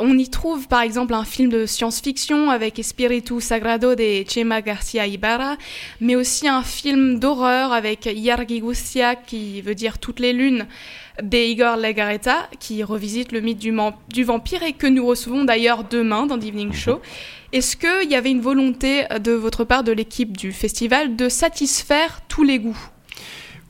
[0.00, 5.08] On y trouve par exemple un film de science-fiction avec Espiritu Sagrado de Chema Garcia
[5.08, 5.56] Ibarra,
[6.00, 10.68] mais aussi un film d'horreur avec Yargi Gustia, qui veut dire Toutes les lunes,
[11.20, 13.76] de Igor Legarreta, qui revisite le mythe du,
[14.08, 17.00] du vampire et que nous recevons d'ailleurs demain dans l'Evening Show.
[17.52, 22.20] Est-ce qu'il y avait une volonté de votre part, de l'équipe du festival, de satisfaire
[22.28, 22.78] tous les goûts?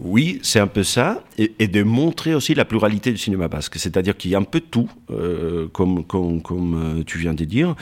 [0.01, 3.75] Oui, c'est un peu ça, et, de montrer aussi la pluralité du cinéma basque.
[3.77, 7.45] C'est-à-dire qu'il y a un peu tout, euh, comme, comme, comme euh, tu viens de
[7.45, 7.75] dire.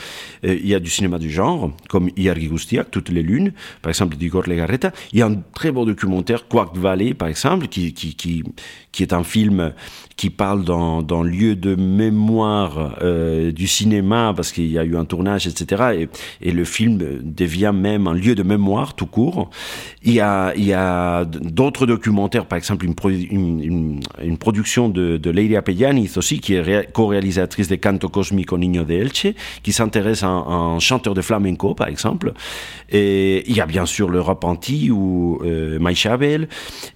[0.43, 3.53] Euh, il y a du cinéma du genre, comme Iargi Gustiak, Toutes les lunes,
[3.83, 4.91] par exemple, d'Igor Legarreta.
[5.13, 8.43] Il y a un très beau documentaire, Quark Valley, par exemple, qui, qui, qui,
[8.91, 9.73] qui est un film
[10.15, 12.97] qui parle d'un lieu de mémoire
[13.53, 16.07] du cinéma, parce qu'il y a eu un tournage, etc.
[16.41, 19.51] Et, et le film devient même un lieu de mémoire tout court.
[20.01, 22.06] Il y a, il y a d'autres documentaires,
[22.45, 22.93] par exemple une,
[23.31, 24.01] une,
[24.37, 25.29] production de, de
[25.61, 29.27] Pellanis aussi, qui est ré- co-réalisatrice de Canto Cosmico Niño de Elche,
[29.63, 32.33] qui s'intéresse à, un- à un chanteur de flamenco, par exemple.
[32.89, 36.47] Et il y a bien sûr le Repenti ou euh, Maïchabel.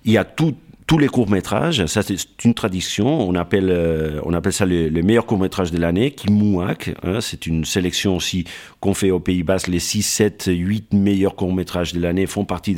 [0.06, 0.56] Il y a tout
[0.92, 5.02] tous les courts-métrages, ça c'est une tradition, on appelle, euh, on appelle ça le, le
[5.02, 8.44] meilleur court-métrage de l'année, qui Mouak, hein, c'est une sélection aussi
[8.82, 12.76] qu'on fait au Pays Basque, les 6, 7, 8 meilleurs courts-métrages de l'année font partie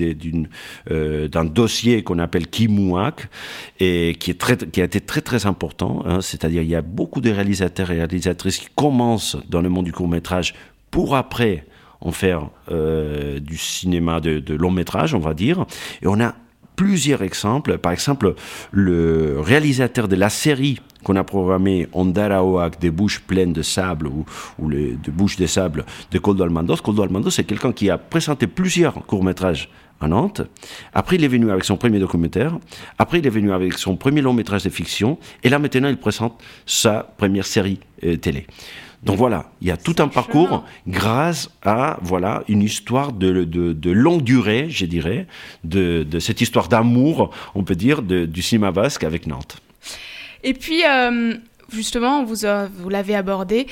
[0.91, 3.29] euh, d'un dossier qu'on appelle Kimouak,
[3.79, 6.83] et qui, est très, qui a été très très important, hein, c'est-à-dire il y a
[6.83, 10.53] beaucoup de réalisateurs et réalisatrices qui commencent dans le monde du court-métrage
[10.91, 11.65] pour après
[11.99, 15.65] en faire euh, du cinéma de, de long métrage, on va dire,
[16.03, 16.35] et on a
[16.75, 17.77] plusieurs exemples.
[17.77, 18.35] Par exemple,
[18.71, 24.69] le réalisateur de la série qu'on a programmé Ondaraoak des bouches pleines de sable ou,
[24.69, 26.77] les, de bouches de sable de Coldo Almandos.
[26.77, 29.69] Coldo Almandos, c'est quelqu'un qui a présenté plusieurs courts-métrages
[29.99, 30.41] à Nantes.
[30.93, 32.57] Après, il est venu avec son premier documentaire.
[32.97, 35.17] Après, il est venu avec son premier long-métrage de fiction.
[35.43, 38.47] Et là, maintenant, il présente sa première série euh, télé.
[39.03, 43.73] Donc voilà, il y a tout un parcours grâce à voilà une histoire de, de,
[43.73, 45.27] de longue durée, je dirais,
[45.65, 49.57] de, de cette histoire d'amour, on peut dire, du cinéma basque avec Nantes.
[50.43, 51.35] Et puis, euh,
[51.71, 53.67] justement, vous, euh, vous l'avez abordé,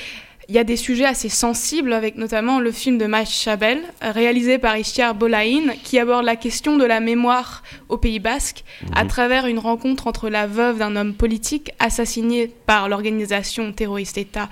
[0.48, 4.58] il y a des sujets assez sensibles, avec notamment le film de Mike Chabel, réalisé
[4.58, 8.64] par Ishtiar Bolaïn, qui aborde la question de la mémoire au Pays Basque,
[8.94, 14.48] à travers une rencontre entre la veuve d'un homme politique assassiné par l'organisation terroriste État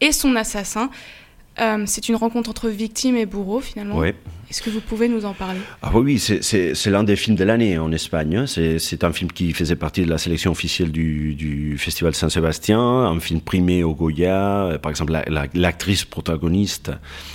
[0.00, 0.90] et son assassin.
[1.60, 4.02] Euh, c'est une rencontre entre victime et bourreau, finalement.
[4.50, 5.60] Est-ce que vous pouvez nous en parler?
[5.82, 8.34] Ah oui, c'est- l'un des films de l'année en Espagne.
[8.34, 8.46] hein.
[8.46, 13.20] C'est un film qui faisait partie de la sélection officielle du, du Festival Saint-Sébastien, un
[13.20, 14.78] film primé au Goya.
[14.82, 16.90] Par exemple, la- la- l'actrice protagoniste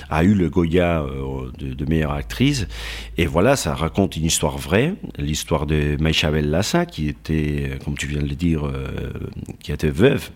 [0.09, 2.65] a eu le Goya euh, de, meilleure actrice.
[3.19, 8.07] Et voilà, ça raconte une histoire vraie, l'histoire de Maïchabel Lassa, qui était, comme tu
[8.07, 8.87] viens de le dire, euh,
[9.61, 10.31] qui était veuve,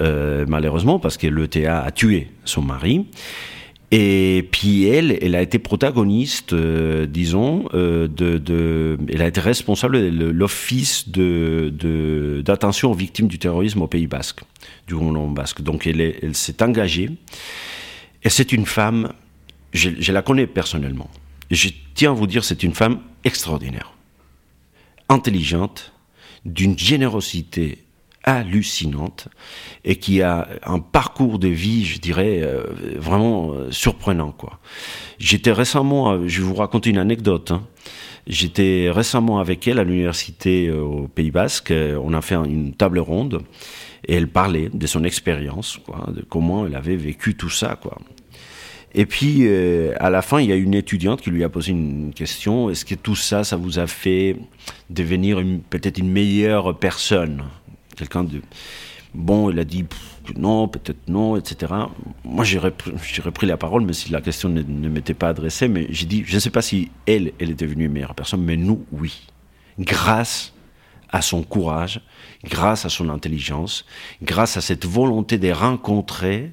[0.00, 3.06] euh, malheureusement, parce que l'ETA a tué son mari.
[3.90, 10.14] Et puis elle, elle a été protagoniste, euh, disons, euh, de, elle a été responsable
[10.14, 14.40] de l'office d'attention aux victimes du terrorisme au Pays Basque,
[14.86, 15.62] du gouvernement basque.
[15.62, 17.10] Donc elle elle s'est engagée.
[18.22, 19.12] Et c'est une femme,
[19.72, 21.08] je, je la connais personnellement.
[21.50, 23.94] Et je tiens à vous dire, c'est une femme extraordinaire,
[25.08, 25.92] intelligente,
[26.44, 27.78] d'une générosité
[28.36, 29.28] hallucinante
[29.84, 32.62] et qui a un parcours de vie, je dirais, euh,
[32.96, 34.34] vraiment euh, surprenant.
[35.18, 37.50] J'étais récemment, euh, je vais vous raconter une anecdote.
[37.52, 37.62] hein.
[38.26, 41.72] J'étais récemment avec elle à l'université au Pays Basque.
[41.72, 43.40] On a fait un- une table ronde
[44.06, 47.78] Et elle parlait de son expérience, de comment elle avait vécu tout ça.
[48.94, 49.46] Et puis,
[49.98, 52.70] à la fin, il y a une étudiante qui lui a posé une question.
[52.70, 54.36] Est-ce que tout ça, ça vous a fait
[54.88, 57.42] devenir peut-être une meilleure personne?
[57.98, 58.40] Quelqu'un de...
[59.14, 59.84] Bon, elle a dit
[60.36, 61.72] non, peut-être non, etc.
[62.24, 65.86] Moi, j'ai repris la parole, mais si la question ne, ne m'était pas adressée, mais
[65.90, 68.56] j'ai dit, je ne sais pas si elle, elle est devenue une meilleure personne, mais
[68.56, 69.26] nous, oui.
[69.78, 70.52] Grâce
[71.10, 72.00] à son courage,
[72.44, 73.86] grâce à son intelligence,
[74.22, 76.52] grâce à cette volonté de rencontrer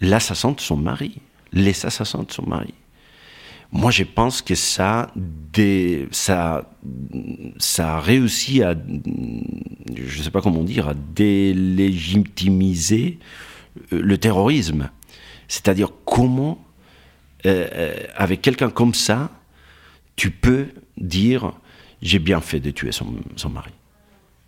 [0.00, 1.20] l'assassin de son mari,
[1.52, 2.74] les assassins de son mari.
[3.72, 6.70] Moi, je pense que ça, des, ça,
[7.58, 8.74] ça a réussi à,
[9.94, 13.18] je ne sais pas comment dire, à délégitimiser
[13.92, 14.90] euh, le terrorisme.
[15.48, 16.64] C'est-à-dire comment,
[17.46, 19.30] euh, euh, avec quelqu'un comme ça,
[20.16, 21.52] tu peux dire
[22.00, 23.72] j'ai bien fait de tuer son, son mari.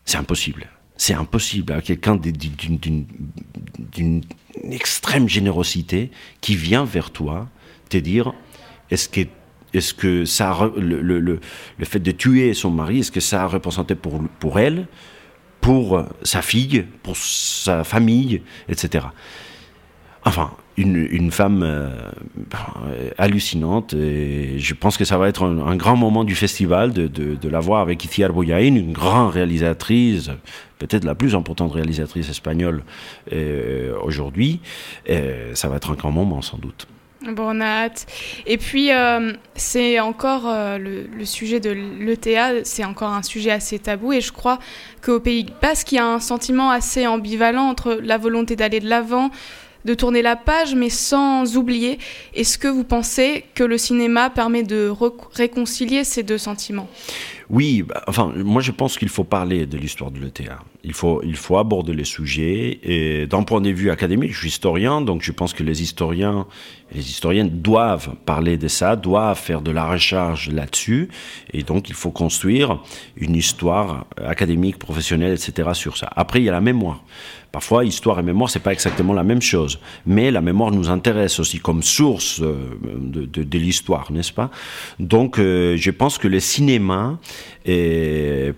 [0.05, 0.69] C'est impossible.
[0.97, 4.23] C'est impossible à quelqu'un d'une
[4.71, 6.11] extrême générosité
[6.41, 7.49] qui vient vers toi
[7.89, 8.35] te dire
[8.91, 9.23] est-ce que
[9.75, 13.47] est-ce que ça le, le, le, fait de tuer son mari est-ce que ça a
[13.47, 14.87] représenté pour pour elle
[15.61, 19.07] pour sa fille pour sa famille etc
[20.25, 22.11] enfin une, une femme euh,
[23.17, 27.35] hallucinante et je pense que ça va être un, grand moment du festival de, de,
[27.35, 30.31] de la voir avec Ithiar Boyain, une grande réalisatrice,
[30.79, 32.83] peut-être la plus importante réalisatrice espagnole
[33.33, 34.61] euh, aujourd'hui.
[35.55, 36.87] Ça va être un grand moment sans doute.
[37.33, 38.07] Bon, on a hâte.
[38.47, 43.51] Et puis, euh, c'est encore euh, le, le sujet de l'ETA, c'est encore un sujet
[43.51, 44.13] assez tabou.
[44.13, 44.59] Et je crois
[45.03, 48.89] qu'au Pays Basque, il y a un sentiment assez ambivalent entre la volonté d'aller de
[48.89, 49.31] l'avant,
[49.87, 51.99] de tourner la page, mais sans oublier.
[52.35, 54.93] Est-ce que vous pensez que le cinéma permet de
[55.33, 56.89] réconcilier ces deux sentiments?
[57.49, 60.59] Oui, bah, enfin, moi je pense qu'il faut parler de l'histoire de l'ETA.
[60.83, 62.81] Il faut, il faut aborder les sujets.
[62.83, 66.47] Et d'un point de vue académique, je suis historien, donc je pense que les historiens
[66.91, 71.09] et les historiennes doivent parler de ça, doivent faire de la recherche là-dessus.
[71.53, 72.81] Et donc il faut construire
[73.17, 75.71] une histoire académique, professionnelle, etc.
[75.75, 76.11] sur ça.
[76.17, 77.05] Après, il y a la mémoire.
[77.53, 79.79] Parfois, histoire et mémoire, c'est pas exactement la même chose.
[80.05, 84.51] Mais la mémoire nous intéresse aussi comme source euh, de, l'histoire, n'est-ce pas?
[84.99, 87.19] Donc, euh, je pense que le cinéma,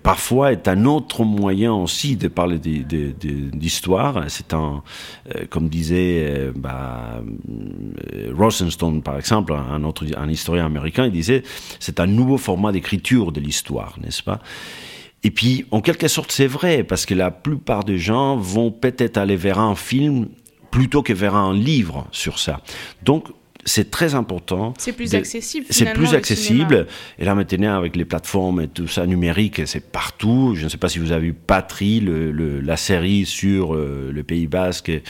[0.03, 4.25] parfois, est un autre moyen aussi de parler d'histoire.
[4.27, 4.83] C'est un,
[5.35, 7.21] euh, comme disait bah,
[8.37, 11.43] Rosenstone, par exemple, un autre, un historien américain, il disait,
[11.79, 14.39] c'est un nouveau format d'écriture de l'histoire, n'est-ce pas?
[15.23, 19.17] Et puis, en quelque sorte, c'est vrai, parce que la plupart des gens vont peut-être
[19.17, 20.29] aller vers un film
[20.71, 22.61] plutôt que vers un livre sur ça.
[23.03, 23.27] Donc,
[23.65, 24.73] c'est très important.
[24.77, 26.87] C'est plus accessible, C'est plus le accessible.
[27.19, 30.53] Et là, maintenant, avec les plateformes et tout ça numérique, c'est partout.
[30.55, 34.11] Je ne sais pas si vous avez vu Patrie, le, le- la série sur euh,
[34.13, 35.03] le Pays Basque et,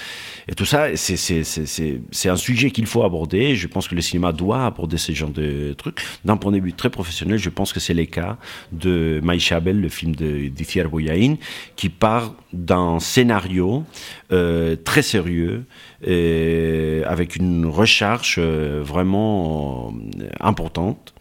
[0.48, 0.96] et tout ça.
[0.96, 3.56] C'est- un sujet qu'il faut aborder.
[3.56, 6.02] Je pense que le cinéma doit aborder ce genre de trucs.
[6.26, 8.38] D'un point de vue très professionnel, je pense que c'est le cas
[8.72, 11.36] de Maïchabel, le film de d'Ithiar Boyain,
[11.76, 13.84] qui part d'un scénario
[14.32, 15.64] euh, très sérieux,
[16.04, 19.92] avec une recherche euh, vraiment
[20.22, 21.14] euh, importante.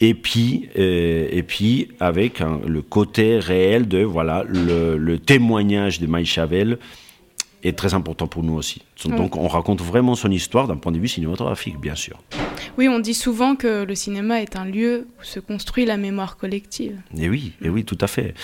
[0.00, 1.42] Et puis, euh,
[2.00, 6.78] avec le côté réel de voilà le, le témoignage de Maïchavel
[7.64, 8.82] est très important pour nous aussi.
[9.04, 12.18] Donc on raconte vraiment son histoire d'un point de vue cinématographique, bien sûr.
[12.78, 16.36] Oui, on dit souvent que le cinéma est un lieu où se construit la mémoire
[16.36, 16.96] collective.
[17.16, 18.34] Et oui, et oui, tout à fait.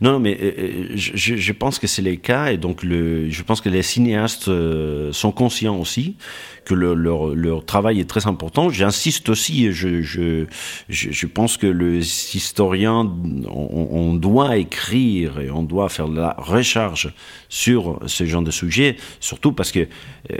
[0.00, 3.60] Non, mais euh, euh, je, pense que c'est les cas, et donc le, je pense
[3.60, 6.16] que les cinéastes euh, sont conscients aussi
[6.64, 8.70] que le- leur, leur travail est très important.
[8.70, 10.46] J'insiste aussi, je, je,
[10.88, 13.12] je, je pense que le historien,
[13.48, 17.08] on, on doit écrire et on doit faire de la recherche
[17.48, 19.88] sur ce genre de sujet, surtout parce que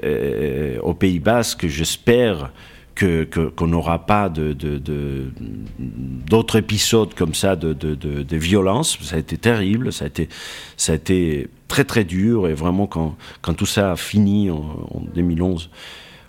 [0.05, 2.53] euh, au Pays Basque, j'espère
[2.95, 4.29] qu'on n'aura pas
[6.29, 8.99] d'autres épisodes comme ça de, de, violence.
[9.03, 13.17] Ça a été terrible, ça a été très très dur et vraiment quand
[13.57, 15.71] tout ça a fini en 2011,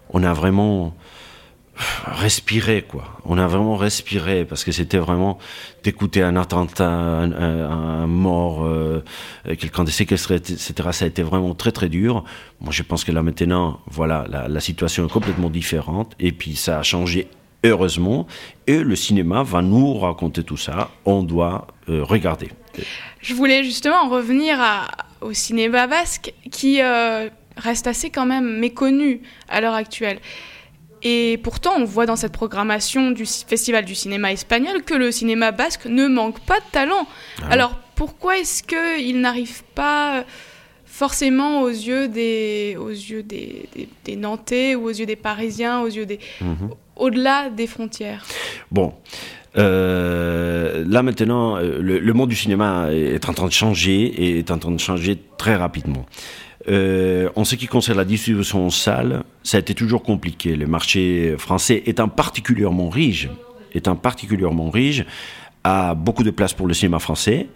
[0.10, 0.96] on a vraiment
[2.06, 3.06] respiré quoi.
[3.26, 5.38] On a vraiment respiré parce que c'était vraiment
[5.84, 9.04] d'écouter un attentat, un, un- mort, euh,
[9.46, 10.74] quelqu'un de séquestré, etc.
[10.92, 12.24] Ça a été vraiment très très dur.
[12.62, 16.80] Moi, je pense que là maintenant, voilà, la, situation est complètement différente et puis ça
[16.80, 17.28] a changé
[17.64, 18.28] heureusement
[18.68, 20.90] et le cinéma va nous raconter tout ça.
[21.06, 22.50] On doit euh, regarder.
[23.22, 24.58] Je voulais justement en revenir
[25.22, 30.20] au cinéma basque qui euh, reste assez quand même méconnu à l'heure actuelle.
[31.04, 35.52] Et pourtant, on voit dans cette programmation du Festival du cinéma espagnol que le cinéma
[35.52, 37.06] basque ne manque pas de talent.
[37.42, 40.24] Ah Alors pourquoi est-ce qu'il n'arrive pas
[40.86, 45.82] forcément aux yeux des, aux yeux des, des, des Nantais ou aux yeux des Parisiens,
[45.82, 46.70] aux yeux des, Mhm.
[46.96, 48.26] au-delà des frontières?
[48.72, 48.94] Bon.
[49.58, 54.40] Euh, là maintenant, euh, le, le monde du cinéma est en train de changer et
[54.40, 56.06] est en train de changer très rapidement.
[56.70, 60.56] Euh, en ce qui concerne la distribution en salle, ça a été toujours compliqué.
[60.56, 63.30] Le marché français étant particulièrement riche,
[63.74, 65.04] étant particulièrement riche,
[65.64, 67.48] a beaucoup de place pour le cinéma français,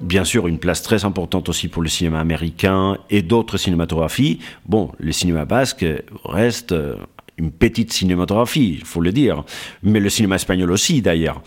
[0.00, 4.38] bien sûr une place très importante aussi pour le cinéma américain et d'autres cinématographies.
[4.66, 5.84] Bon, le cinéma basque
[6.24, 6.94] reste euh,
[7.38, 9.44] une petite cinématographie, il faut le dire,
[9.82, 11.42] mais le cinéma espagnol aussi d'ailleurs.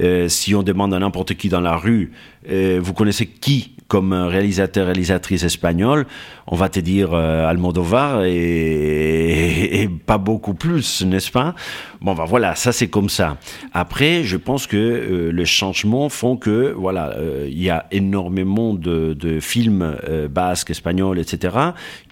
[0.00, 2.12] Euh, si on demande à n'importe qui dans la rue,
[2.48, 6.06] vous connaissez qui comme réalisateur, réalisatrice espagnole,
[6.46, 11.54] on va te dire euh, Almodovar et, pas beaucoup plus, n'est-ce pas?
[12.02, 13.38] Bon, ben voilà, ça c'est comme ça.
[13.72, 18.74] Après, je pense que euh, les changements font que, voilà, euh, il y a énormément
[18.74, 21.56] de, de films euh, basques, espagnols, etc.,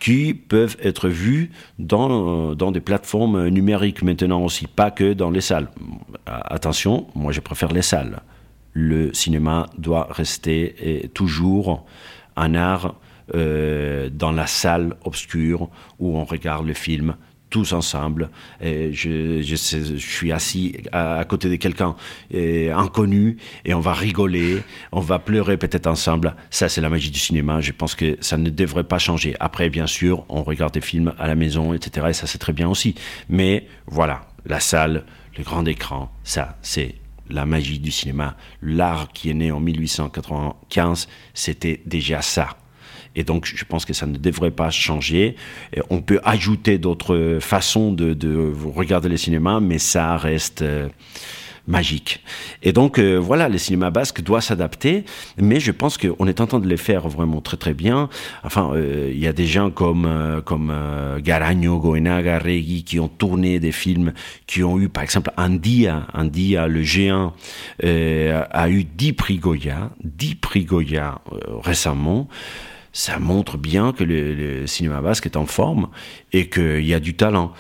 [0.01, 5.43] qui peuvent être vus dans, dans des plateformes numériques maintenant aussi, pas que dans les
[5.43, 5.69] salles.
[6.27, 8.23] Attention, moi je préfère les salles
[8.77, 11.87] le cinéma doit rester et toujours
[12.37, 12.95] un art
[13.35, 17.17] euh, dans la salle obscure où on regarde le film
[17.49, 18.29] tous ensemble.
[18.61, 21.97] Je suis assis à, à côté de quelqu'un
[22.35, 24.63] euh, inconnu et on va rigoler,
[24.93, 26.37] on va pleurer peut-être ensemble.
[26.51, 27.63] Ça, c'est la magie du cinéma.
[27.63, 29.37] Je pense que ça ne devrait pas changer.
[29.41, 32.09] Après, bien sûr, on regarde des films à la maison, etc.
[32.11, 32.95] Et ça, c'est très bien aussi.
[33.31, 35.07] Mais voilà, la salle,
[35.39, 36.97] le grand écran, ça, c'est
[37.31, 38.37] la magie du cinéma.
[38.63, 42.57] L'art qui est né en 1895, c'était déjà ça.
[43.17, 45.37] Et donc, je pense que ça ne devrait pas changer.
[45.89, 50.89] On peut ajouter d'autres façons de, de, regarder le cinéma, mais ça reste euh,
[51.67, 52.23] magique.
[52.63, 55.05] Et donc, euh, voilà, le cinéma basque doit s'adapter,
[55.37, 58.09] mais je pense qu'on est en train de le faire vraiment très très bien.
[58.45, 60.73] Enfin, euh, il y a des gens comme, euh, comme
[61.19, 64.13] Garagno, Goenaga, Regui, qui ont tourné des films,
[64.47, 67.33] qui ont eu, par exemple, Andia, Andia, le géant,
[67.83, 71.21] a eu 10 prix Goya, 10 prix Goya
[71.63, 72.29] récemment
[72.93, 75.89] ça montre bien que le, le, cinéma basque est en forme
[76.33, 77.53] et qu'il y a du talent.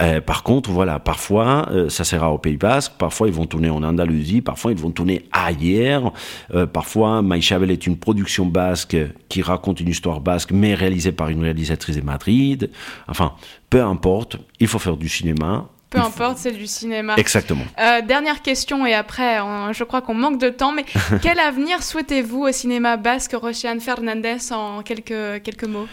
[0.00, 3.68] Euh, par contre, voilà, parfois, euh, ça sera au Pays Basque, parfois ils vont tourner
[3.68, 6.14] en Andalousie, parfois ils vont tourner ailleurs,
[6.54, 8.96] euh, parfois Maïchabel est une production basque
[9.28, 12.70] qui raconte une histoire basque, mais réalisée par une réalisatrice de Madrid.
[13.06, 13.34] Enfin,
[13.68, 17.16] peu importe, il faut faire du cinéma, peu importe, c'est du cinéma.
[17.18, 17.66] Exactement.
[17.76, 20.86] Dernière question et après, on, je crois qu'on manque de temps, mais
[21.22, 25.86] quel avenir souhaitez-vous au cinéma basque, Rocian Fernandez, en quelques, quelques mots?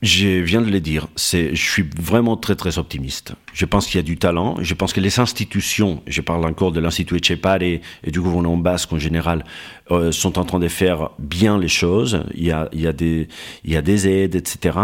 [0.00, 3.32] Je viens de le dire, je suis vraiment très très optimiste.
[3.52, 4.56] Je pense qu'il y a du talent.
[4.60, 8.56] Je pense que les institutions, je parle encore de l'Institut Etchepare et, et du gouvernement
[8.56, 9.44] basque en général,
[9.90, 12.22] euh, sont en train de faire bien les choses.
[12.34, 14.78] Il y a des aides, etc.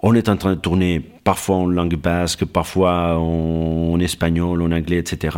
[0.00, 4.98] On est en train de tourner parfois en langue basque, parfois en, espagnol, en anglais,
[4.98, 5.36] etc.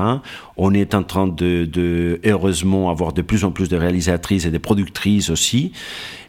[0.58, 4.58] On est en train de, heureusement, avoir de plus en plus de réalisatrices et de
[4.58, 5.72] productrices aussi.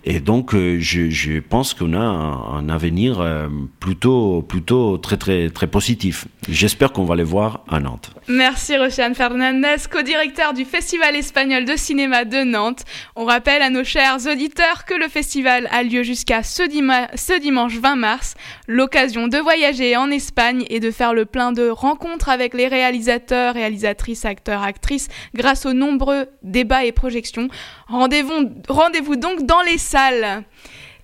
[0.05, 3.49] Et donc, euh, je, pense qu'on a un, avenir euh,
[3.81, 6.25] plutôt, plutôt très, très, très positif.
[6.47, 8.11] J'espère qu'on va les voir à Nantes.
[8.29, 12.85] Merci, Rociane Fernandez, co-directeur du Festival espagnol de cinéma de Nantes.
[13.17, 17.75] On rappelle à nos chers auditeurs que le festival a lieu jusqu'à ce, ce dimanche
[17.75, 18.35] 20 mars.
[18.67, 23.55] L'occasion de voyager en Espagne et de faire le plein de rencontres avec les réalisateurs,
[23.55, 27.47] réalisatrices, acteurs, actrices grâce aux nombreux débats et projections.
[27.87, 30.43] Rendez-vous rendez donc dans les salles.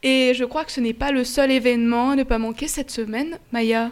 [0.04, 2.92] Et je crois que ce n'est pas le seul événement à ne pas manquer cette
[2.92, 3.90] semaine, Maya.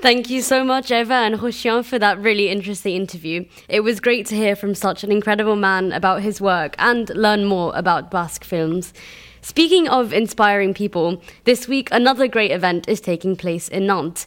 [0.00, 3.44] Thank you so much, Eva and Hoshian, for that really interesting interview.
[3.68, 7.44] It was great to hear from such an incredible man about his work and learn
[7.44, 8.94] more about Basque films.
[9.42, 14.26] Speaking of inspiring people, this week another great event is taking place in Nantes.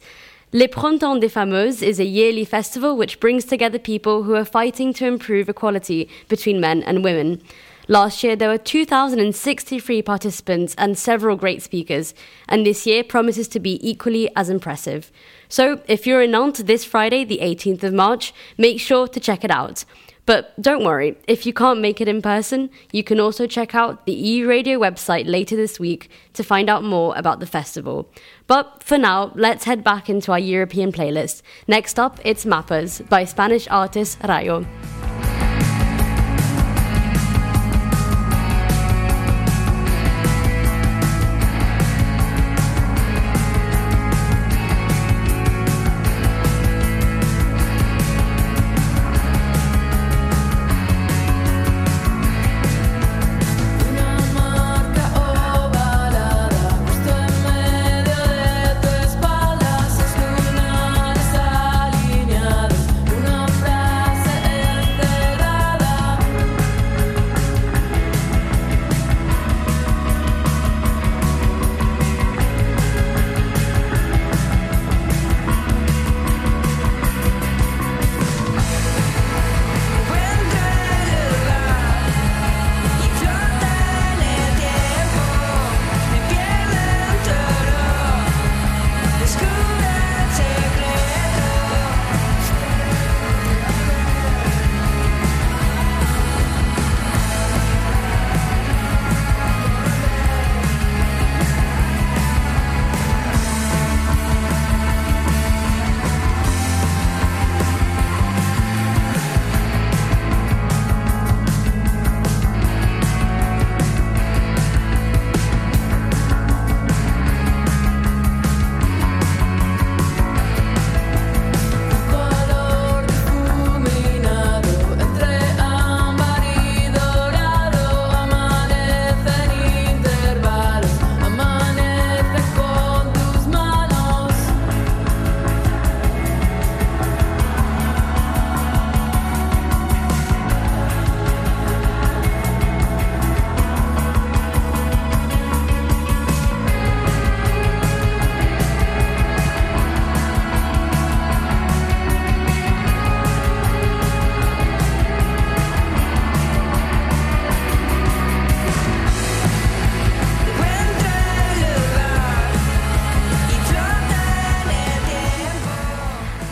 [0.52, 4.92] Les Printemps des Fameuses is a yearly festival which brings together people who are fighting
[4.94, 7.42] to improve equality between men and women.
[7.88, 12.14] Last year, there were 2,063 participants and several great speakers,
[12.48, 15.12] and this year promises to be equally as impressive.
[15.50, 19.44] So, if you're in Nantes this Friday, the 18th of March, make sure to check
[19.44, 19.84] it out.
[20.26, 24.06] But don't worry, if you can't make it in person, you can also check out
[24.06, 28.10] the EU Radio website later this week to find out more about the festival.
[28.48, 31.42] But for now, let's head back into our European playlist.
[31.68, 34.66] Next up, it's Mappers by Spanish artist Rayo.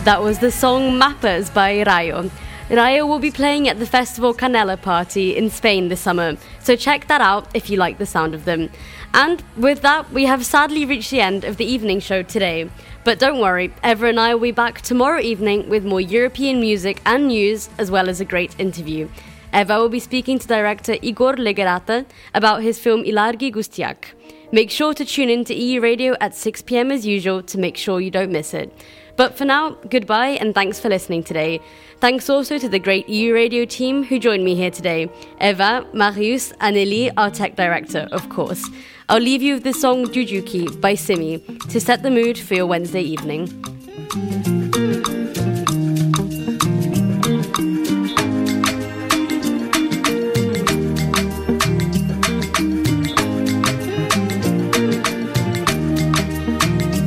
[0.04, 2.28] That was the song Mappers by Rayo.
[2.68, 7.06] Rayo will be playing at the festival Canela Party in Spain this summer, so check
[7.06, 8.68] that out if you like the sound of them.
[9.14, 12.68] And with that, we have sadly reached the end of the evening show today.
[13.04, 17.00] But don't worry, Eva and I will be back tomorrow evening with more European music
[17.06, 19.08] and news, as well as a great interview.
[19.54, 24.06] Eva will be speaking to director Igor Legerata about his film Ilargi Gustiak.
[24.50, 27.76] Make sure to tune in to EU Radio at 6 pm as usual to make
[27.76, 28.76] sure you don't miss it.
[29.16, 31.60] But for now, goodbye and thanks for listening today.
[32.00, 35.10] Thanks also to the great EU Radio team who joined me here today
[35.40, 38.68] Eva, Marius, and Eli, our tech director, of course.
[39.08, 41.38] I'll leave you with the song Jujuki by Simi
[41.68, 43.46] to set the mood for your Wednesday evening.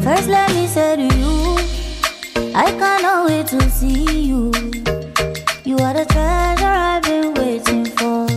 [0.04, 1.35] First, let me say to you,
[2.58, 4.52] I cannot wait to see you.
[5.64, 8.28] You are the treasure I've been waiting for.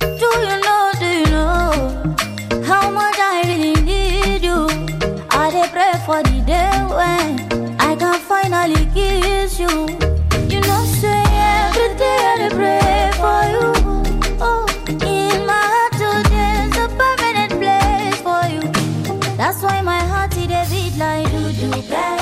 [0.00, 2.14] Do you know, do you know
[2.64, 4.68] how much I really need you?
[5.30, 9.74] I dey pray for the day when I can finally kiss you.
[10.52, 11.22] You know, say
[11.54, 13.70] every day I dey pray for you.
[19.36, 22.19] That's why my heart is a beat like do do do.